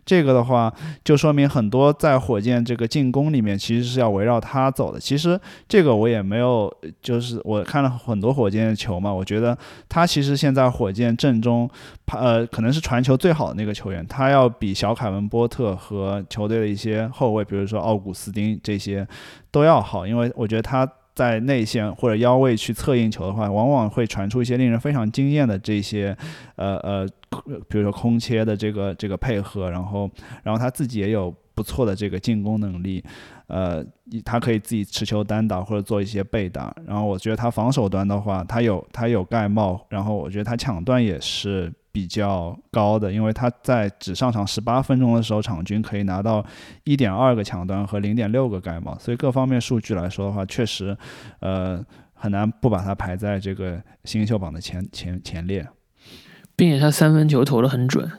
[0.04, 0.72] 这个的话
[1.04, 4.98] 就说明很多在火箭这个进攻里面其实是要围绕他走的。
[4.98, 5.38] 其实
[5.68, 9.56] 这个我也没有，就是我看了很多火箭的球嘛，我觉得
[9.88, 11.68] 他其实现在火箭阵中，
[12.12, 19.06] 呃，可能是传球最好的那个球员，他要比小凯文波特和球队的一些后卫，比如说奥古斯丁这些
[19.50, 20.90] 都要好，因为我觉得他。
[21.14, 26.16] 在内线或者腰位去策应球的话，往往会传出一些令人非常惊艳的这些，
[26.56, 27.06] 呃呃，
[27.68, 30.10] 比如说空切的这个这个配合，然后
[30.42, 33.04] 然后他自己也有不错的这个进攻能力，
[33.46, 33.84] 呃，
[34.24, 46.44] 他可以自己持球单打或者做一些背打，然后我觉得他防守端的话，他有他有盖帽，然后我觉得他抢断也是比较高的，因为他在只上场十八分钟的时候，场均可以拿到
[46.84, 50.96] 一点二个抢断和零点六个盖帽，所以各方面数据来说的话，确实，
[51.40, 51.84] 呃，
[52.14, 55.68] 很难不把他排在这个新秀榜的前前前列。
[56.56, 58.10] 并且他三分球投的很准。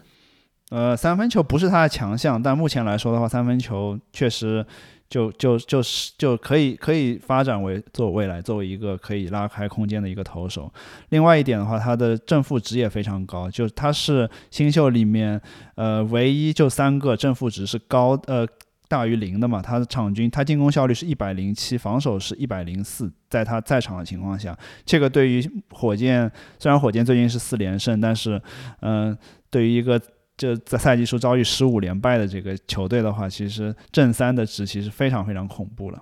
[0.70, 4.66] 呃，三分球不是他的强项，但目前来说的话，三分球确实
[5.14, 10.74] 就就就是就可以可以发展为做未来作为一个可以拉开空间的一个投手。
[11.09, 15.39] 另外一点的话，他的正负值也非常高，就他是新秀里面
[15.76, 18.43] 呃唯一就三个正负值是高呃
[18.88, 19.61] 大于零的嘛。
[19.61, 28.41] 他的场均他进攻效率是一百零七，防守是一百零四，在他在场的情况下，这个对于火箭虽然火箭最近是四连胜，但是
[28.82, 29.16] 嗯、
[29.51, 30.01] 对于一个
[30.38, 36.02] 就在赛季初遭遇十五连败的这个球队的话，其实正三的值其实非常非常恐怖了。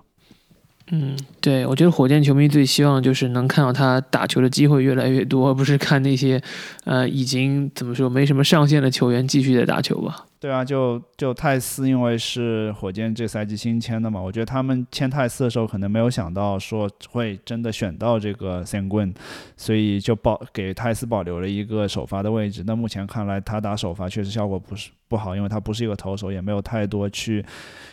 [0.90, 6.42] 嗯，对，我觉得火箭球迷最希望就是能看到他打球的机会越来越多，而不是看那些
[6.84, 10.26] 呃已经怎么说没什么上限的球员继续在打球吧。
[10.42, 19.14] 对啊，就就泰斯，因为是火箭这赛季新签的嘛，我觉得他们签泰斯的时候可能没有想到说会真的选到这个 Sanguin，
[19.56, 22.64] 所以就保给泰斯保留了一个首发的位置。
[22.66, 27.44] 那目前看来，他打首发确实效果不是不好，因为他不是一个投手，也没有太多去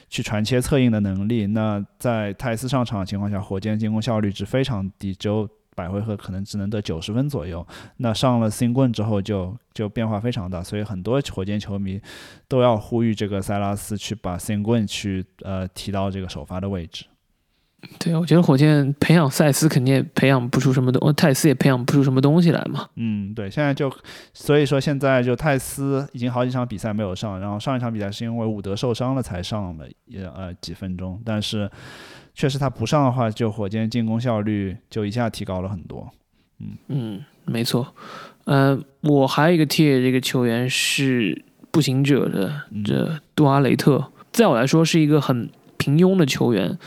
[0.10, 1.45] 去传切策应的能力。
[1.45, 5.47] 那在泰斯上场的情况下，火箭进攻效率值非常低，只有
[5.80, 7.66] 百回合可能只能得九十分左右。
[7.98, 12.02] 那上了新棍之后就就变化非常大，所以很多火箭球迷
[12.48, 17.06] 都要呼吁这个塞拉斯去把新棍去呃提到这个首发的位置。
[17.98, 22.90] 对，我觉得火箭培养塞斯肯定也培养不出什么东，泰斯也培养不出什么东西来嘛。
[22.96, 23.90] 嗯，对，现在就
[24.34, 31.72] 所以说现在就泰斯已经好几场比赛没有上，然后上一场比赛是因为伍德受伤了才上了也呃几分钟，但是
[32.34, 36.10] 确实他不上的话，就火箭进攻效率就一下提高了很多。
[36.60, 37.94] 嗯嗯，没错。
[38.46, 46.78] 呃，我还有一个 tier 这个球员是步行者的这杜阿雷特，在我来说是一个很平庸的球员。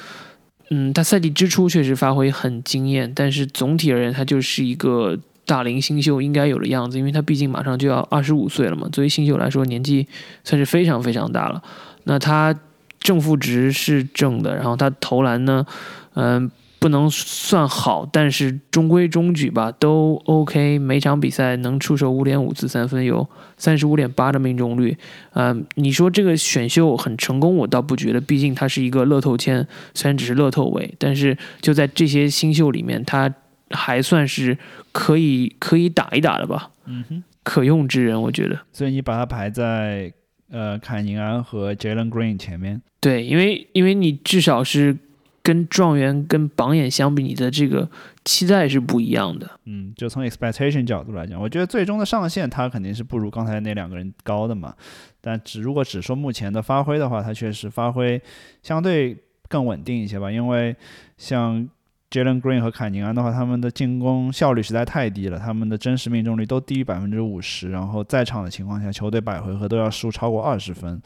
[0.70, 8.88] 嗯，他赛季之初确实发挥很惊艳，但是总体而言，他就是一个大龄新秀应该有的样子，因为他毕竟马上就要二十五岁了嘛。
[8.90, 10.08] 作为新秀来说，年纪
[10.44, 11.62] 算是非常非常大了。
[12.04, 12.58] 那他
[13.02, 15.66] 正负值是正的，然后他投篮呢，
[16.14, 16.50] 嗯。
[16.82, 20.80] 不能算好，但是中规中矩吧，都 OK。
[20.80, 23.24] 每场比赛能出手五点五次三分，有
[23.56, 24.98] 三十五点八的命中率。
[25.34, 33.32] 嗯，你说这个选秀很成功，我倒不觉得，毕竟他是一个乐透签，虽然只是乐透位，但是就在这些新秀里面，他
[33.70, 34.58] 还算是
[34.90, 36.70] 可以可以打一打的吧。
[36.86, 38.58] 嗯哼，可用之人，我觉得。
[38.72, 40.12] 所以你把他排在
[40.52, 42.80] 呃坎宁安和 Jalen Green 前面。
[43.00, 44.96] 对，因为因为你至少是。
[45.44, 47.90] 跟状元跟榜眼相比，你的这个
[48.24, 49.50] 期待是不一样的。
[49.64, 54.72] 嗯，就从 expectation 角度来讲，我觉得最终的上限他肯定是不如刚才那两个人高的嘛。
[55.20, 58.22] 但只如果只说目前的发挥的话，他确实发挥
[58.62, 59.16] 相对
[59.48, 60.30] 更稳定一些吧。
[60.30, 60.76] 因为
[61.18, 61.68] 像
[62.12, 67.70] Jalen Green 和凯宁安的话，他们的进攻效率实在太低了，他们的真实命中率都低于百分之五十。
[67.70, 71.00] 然后在场的情况下，球队百回合都要输超过二十分。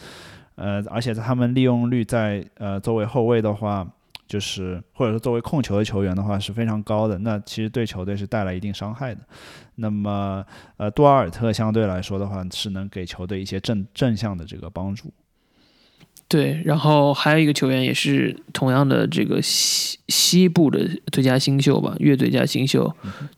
[0.56, 3.86] 呃，而且他们利用率在呃作为后卫的话。
[4.28, 9.20] 就是或者说作为控球的球员的话是非常高的，那其实对球队是带来一定伤害的。
[9.76, 10.44] 那么，
[10.78, 15.14] 呃，杜阿尔特相对来说的话是能给球队一些正正向的这个帮助。
[16.28, 22.92] 对，然后还有一个球员也是同样的这个西西部的最佳新秀吧，月最佳新秀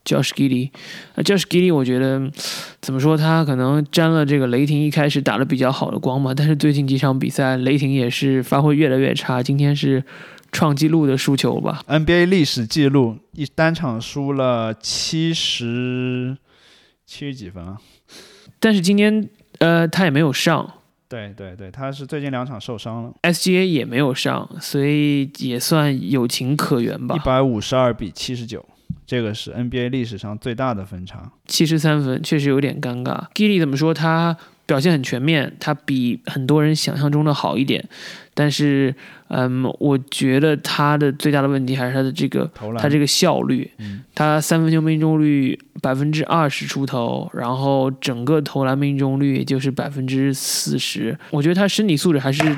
[0.04, 0.72] ，Josh g i d d y
[1.14, 2.30] 啊，Josh g i d d y 我觉得
[2.80, 10.02] 怎么说，他可能沾了这个雷霆一开始打的比较好的光嘛，但是最近几场比赛雷霆也是发挥越来越差，今天是。
[10.50, 16.38] 创纪录的输球吧，NBA 历史记录一单场输了七十
[17.04, 17.76] 七十几分啊！
[18.58, 19.28] 但是今天
[19.58, 20.77] 呃他也没有上，
[21.08, 27.16] 对对对，他是最近两场受伤了，SGA 也没有上，所以也算有情可原吧。
[27.16, 28.62] 一百五十二比七十九，
[29.06, 33.26] 这个是 NBA 历史上最大的分差，七十三分确实有点尴尬。
[33.32, 33.94] Gilly 怎么说？
[33.94, 34.36] 他
[34.66, 37.88] 表现很全面，他比很多人想象中的好一点。
[38.40, 38.94] 但是，
[39.30, 43.68] 嗯，我觉得他的最大的问题还是他的这个，他这个效率，
[44.14, 51.18] 他三分球命中率百分之二十出头，然后整个投篮命中率也就是百分之四十。
[51.32, 52.56] 我觉得他身体素质还是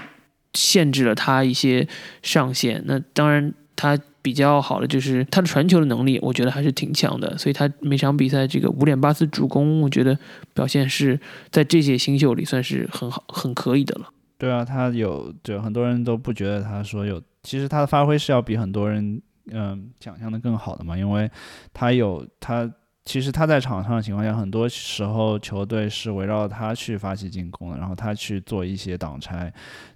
[0.53, 1.89] 限制了他一些
[2.23, 2.83] 上限。
[2.85, 7.39] 那当然，他比较好的就是他的传球的能力，我觉得还是挺强的。
[7.39, 10.19] 所以他每场比赛这个五点八次助攻，我觉得
[10.53, 11.19] 表现是
[11.51, 14.09] 在这些新秀里算是很好、很可以的了。
[14.41, 19.21] 对啊，他有，就很多人都不觉得他说有，其实他的发挥是要比很多人
[19.51, 21.31] 嗯想象的更好的嘛，因为
[21.75, 22.67] 他有他，
[23.05, 29.53] 其实他在场上的情况下，很多时候球队是围绕他去发起进攻的，然后他去做一些挡拆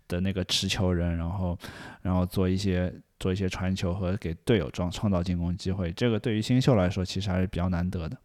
[0.06, 1.58] 的那个持球人，然后
[2.02, 8.18] 然后做一些做一些传球和给队友创创造进攻机会，这个对于新秀来说其实还是比较难得的。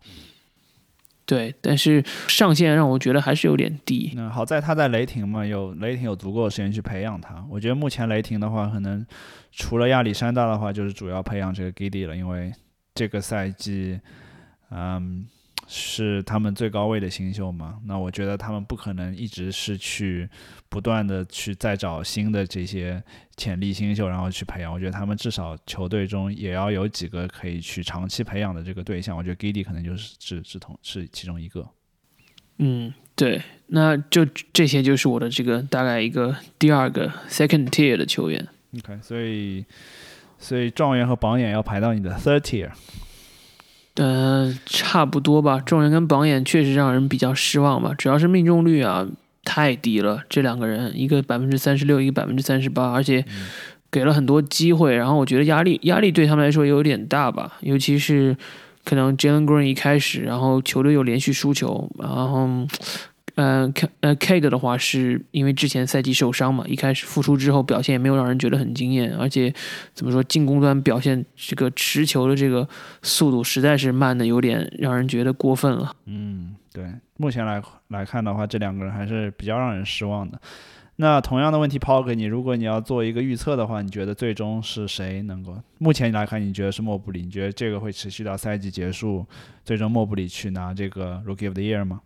[1.29, 4.11] 对，但是上限让我觉得还是有点低。
[4.15, 7.45] 那好在他在雷霆嘛，有雷霆有足够的时间去培养他。
[7.47, 9.05] 我觉得目前雷霆的话，可能
[9.51, 12.51] 除了亚历山大的话，就是主要培养这个 Giddy 了，因为
[12.95, 13.99] 这个赛季，
[14.71, 15.27] 嗯。
[15.71, 17.77] 是他们最高位的新秀嘛？
[17.85, 20.27] 那我觉得他们不可能一直是去
[20.67, 23.01] 不断的去再找新的这些
[23.37, 24.73] 潜力新秀，然后去培养。
[24.73, 29.15] 我觉得他们至少球队中也要有几个可以去长期培养的这个对象。
[29.15, 31.69] 我觉得 Giddy 可能就是是是同是其中一个。
[32.57, 38.47] 嗯，对，那就这些就是我的这个大概一个第二个 second tier 的球员。
[38.75, 39.63] OK，所以
[40.39, 42.71] 所以状元和榜眼要排到你的 third tier。
[44.01, 45.59] 嗯，差不多吧。
[45.59, 49.05] 状元跟榜眼确实让人比较失望吧，主要是命中率啊
[49.43, 50.23] 太低了。
[50.29, 53.25] 这两个人，一个百分之三十六，一个百分之三十八，而且
[53.91, 54.95] 给了很多机会。
[54.95, 58.37] 然后我觉得压力压力对他们来说有点大吧，尤其是
[58.85, 62.65] 可能 Jalen Green 一开始，然后球队又连续输球，然后。
[63.41, 69.53] 嗯，K 呃 K 的的话，是因为之前赛季受伤嘛，一开始复出之后表现也没有让人觉得很惊艳，而且
[69.93, 72.67] 怎么说进攻端表现这个持球的这个
[73.01, 75.95] 速度实在是慢的有点让人觉得过分了。
[76.05, 80.37] 嗯，对，目前来来看的话，这两个人还是比较让人失望的。
[80.97, 85.57] 那同样的问题抛给你，如果你要做一个预测的话，你觉得最终是谁能够？
[85.77, 87.21] 目前来看，你觉得是莫布里？
[87.21, 89.25] 你觉得这个会持续到赛季结束，
[89.63, 92.01] 最终莫布里去拿这个 Rookie of the Year 吗？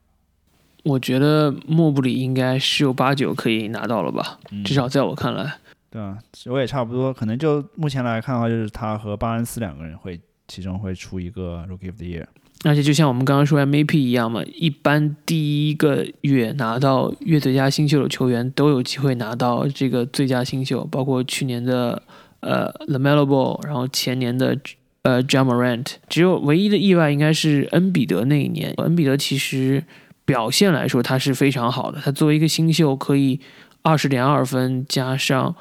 [0.84, 5.55] 我觉得莫布里应该十有八九可以拿到了吧，嗯至少在我看来。
[5.89, 6.17] 对啊？
[6.47, 12.25] 我也差不多，可能就目前来看的话，就是他和巴恩斯两个人会其中会出一个 Rookie of the Year。
[12.65, 22.01] 而且就像我们刚刚说 MVP 一样嘛，一般第一个月拿到月最佳新秀的球员都有机会拿到这个最佳新秀，包括去年的
[22.39, 24.57] 呃 Lamelo Ball，然后前年的
[25.03, 28.73] 呃 j a m a r a n t 只有唯一的意外应该是恩比德那一年。
[28.77, 29.84] 恩比德其实
[30.26, 33.39] 表现来说他是非常好的，他作为一个新秀可以
[33.82, 35.55] 二十点二分加上。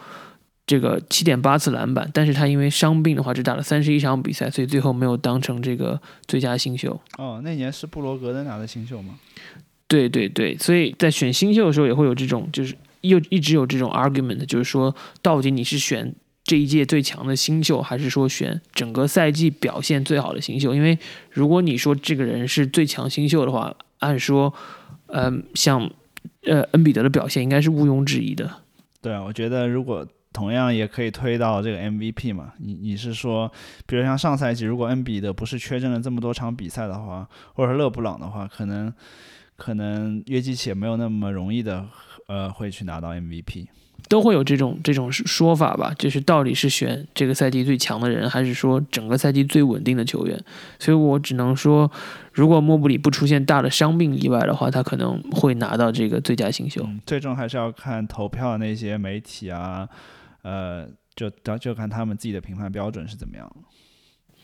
[0.65, 6.99] 这个七点八次篮板，但是他因为伤病的话，只打了三十一场比赛，所以最后没有当成这个最佳新秀。
[7.19, 9.17] 哦，那年是布罗格登拿的新秀吗？
[9.89, 20.73] 对对对，所以在选新秀的时候也会有这种，就是又一直有这种 argument，就是说到底你是选这一届最强的新秀，还是说选整个赛季表现最好的新秀？
[20.73, 20.97] 因为
[21.33, 24.53] 如果你说这个人是最强新秀的话，按说，
[25.07, 25.91] 嗯、像
[26.45, 28.51] 呃恩比德的表现应该是毋庸置疑的。
[29.01, 33.51] 对啊，我觉得如果同样也可以推到这个 MVP 嘛，你你是说，
[33.87, 38.93] 比如像上赛季，如果恩比德不是缺阵了这么多场比赛的话，或者勒布朗的话，可能
[39.63, 41.87] 可能约基奇也没有那么容易的
[42.27, 43.69] 呃会去拿到 MVP。
[44.09, 50.37] 都会有这种这种说法吧，就是到底是选这个赛季最强的人，还是说整个赛季最稳定的球员？
[50.81, 51.89] 所以我只能说，
[52.33, 56.83] 如果莫布里不出现大的伤病意外的话，他可能会拿到这个最佳新秀。
[56.85, 59.89] 嗯，最终还是要看投票那些媒体啊，
[60.43, 63.49] 呃，就就看他们自己的评判标准是怎么样。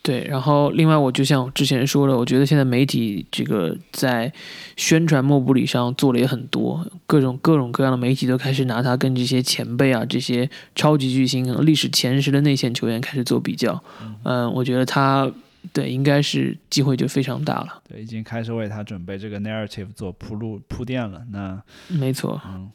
[0.09, 4.33] 对，然后另外我就像之前说的，我觉得现在媒体这个在
[4.75, 13.85] 宣传莫布里上做的也很多，各种各种各样的媒体都开始拿他跟这些前辈啊、这些超级巨星、历史前十的内线球员开始做比较。
[14.25, 15.31] 嗯，我觉得他
[15.75, 17.83] 对应该是机会就非常大了。
[17.87, 21.23] 对，已经开始为他准备这个 narrative 做铺路铺垫了。
[21.31, 22.71] 那没错，嗯，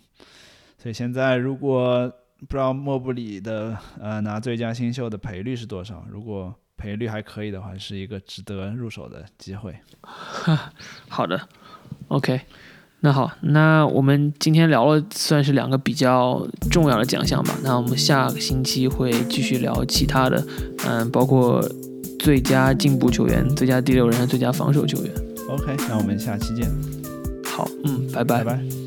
[0.78, 2.08] 所以现在如果
[2.42, 6.54] 不知道莫布里的呃拿最佳新秀的赔率是多少，如果
[6.84, 9.74] 赔率还可以的话，是一个值得入手的机会。
[11.08, 11.40] 好的
[12.10, 12.42] ，OK。
[13.00, 17.54] 那好，那我们今天聊了算是两个比较重要的奖项吧。
[17.64, 20.46] 那我们下个星期会继续聊其他的，
[20.86, 21.64] 嗯，包括
[22.20, 25.14] 最佳进步球员、最佳第六人和最佳防守球员。
[25.48, 26.70] OK，那我们下期见，
[27.46, 28.83] 好，嗯，拜拜拜拜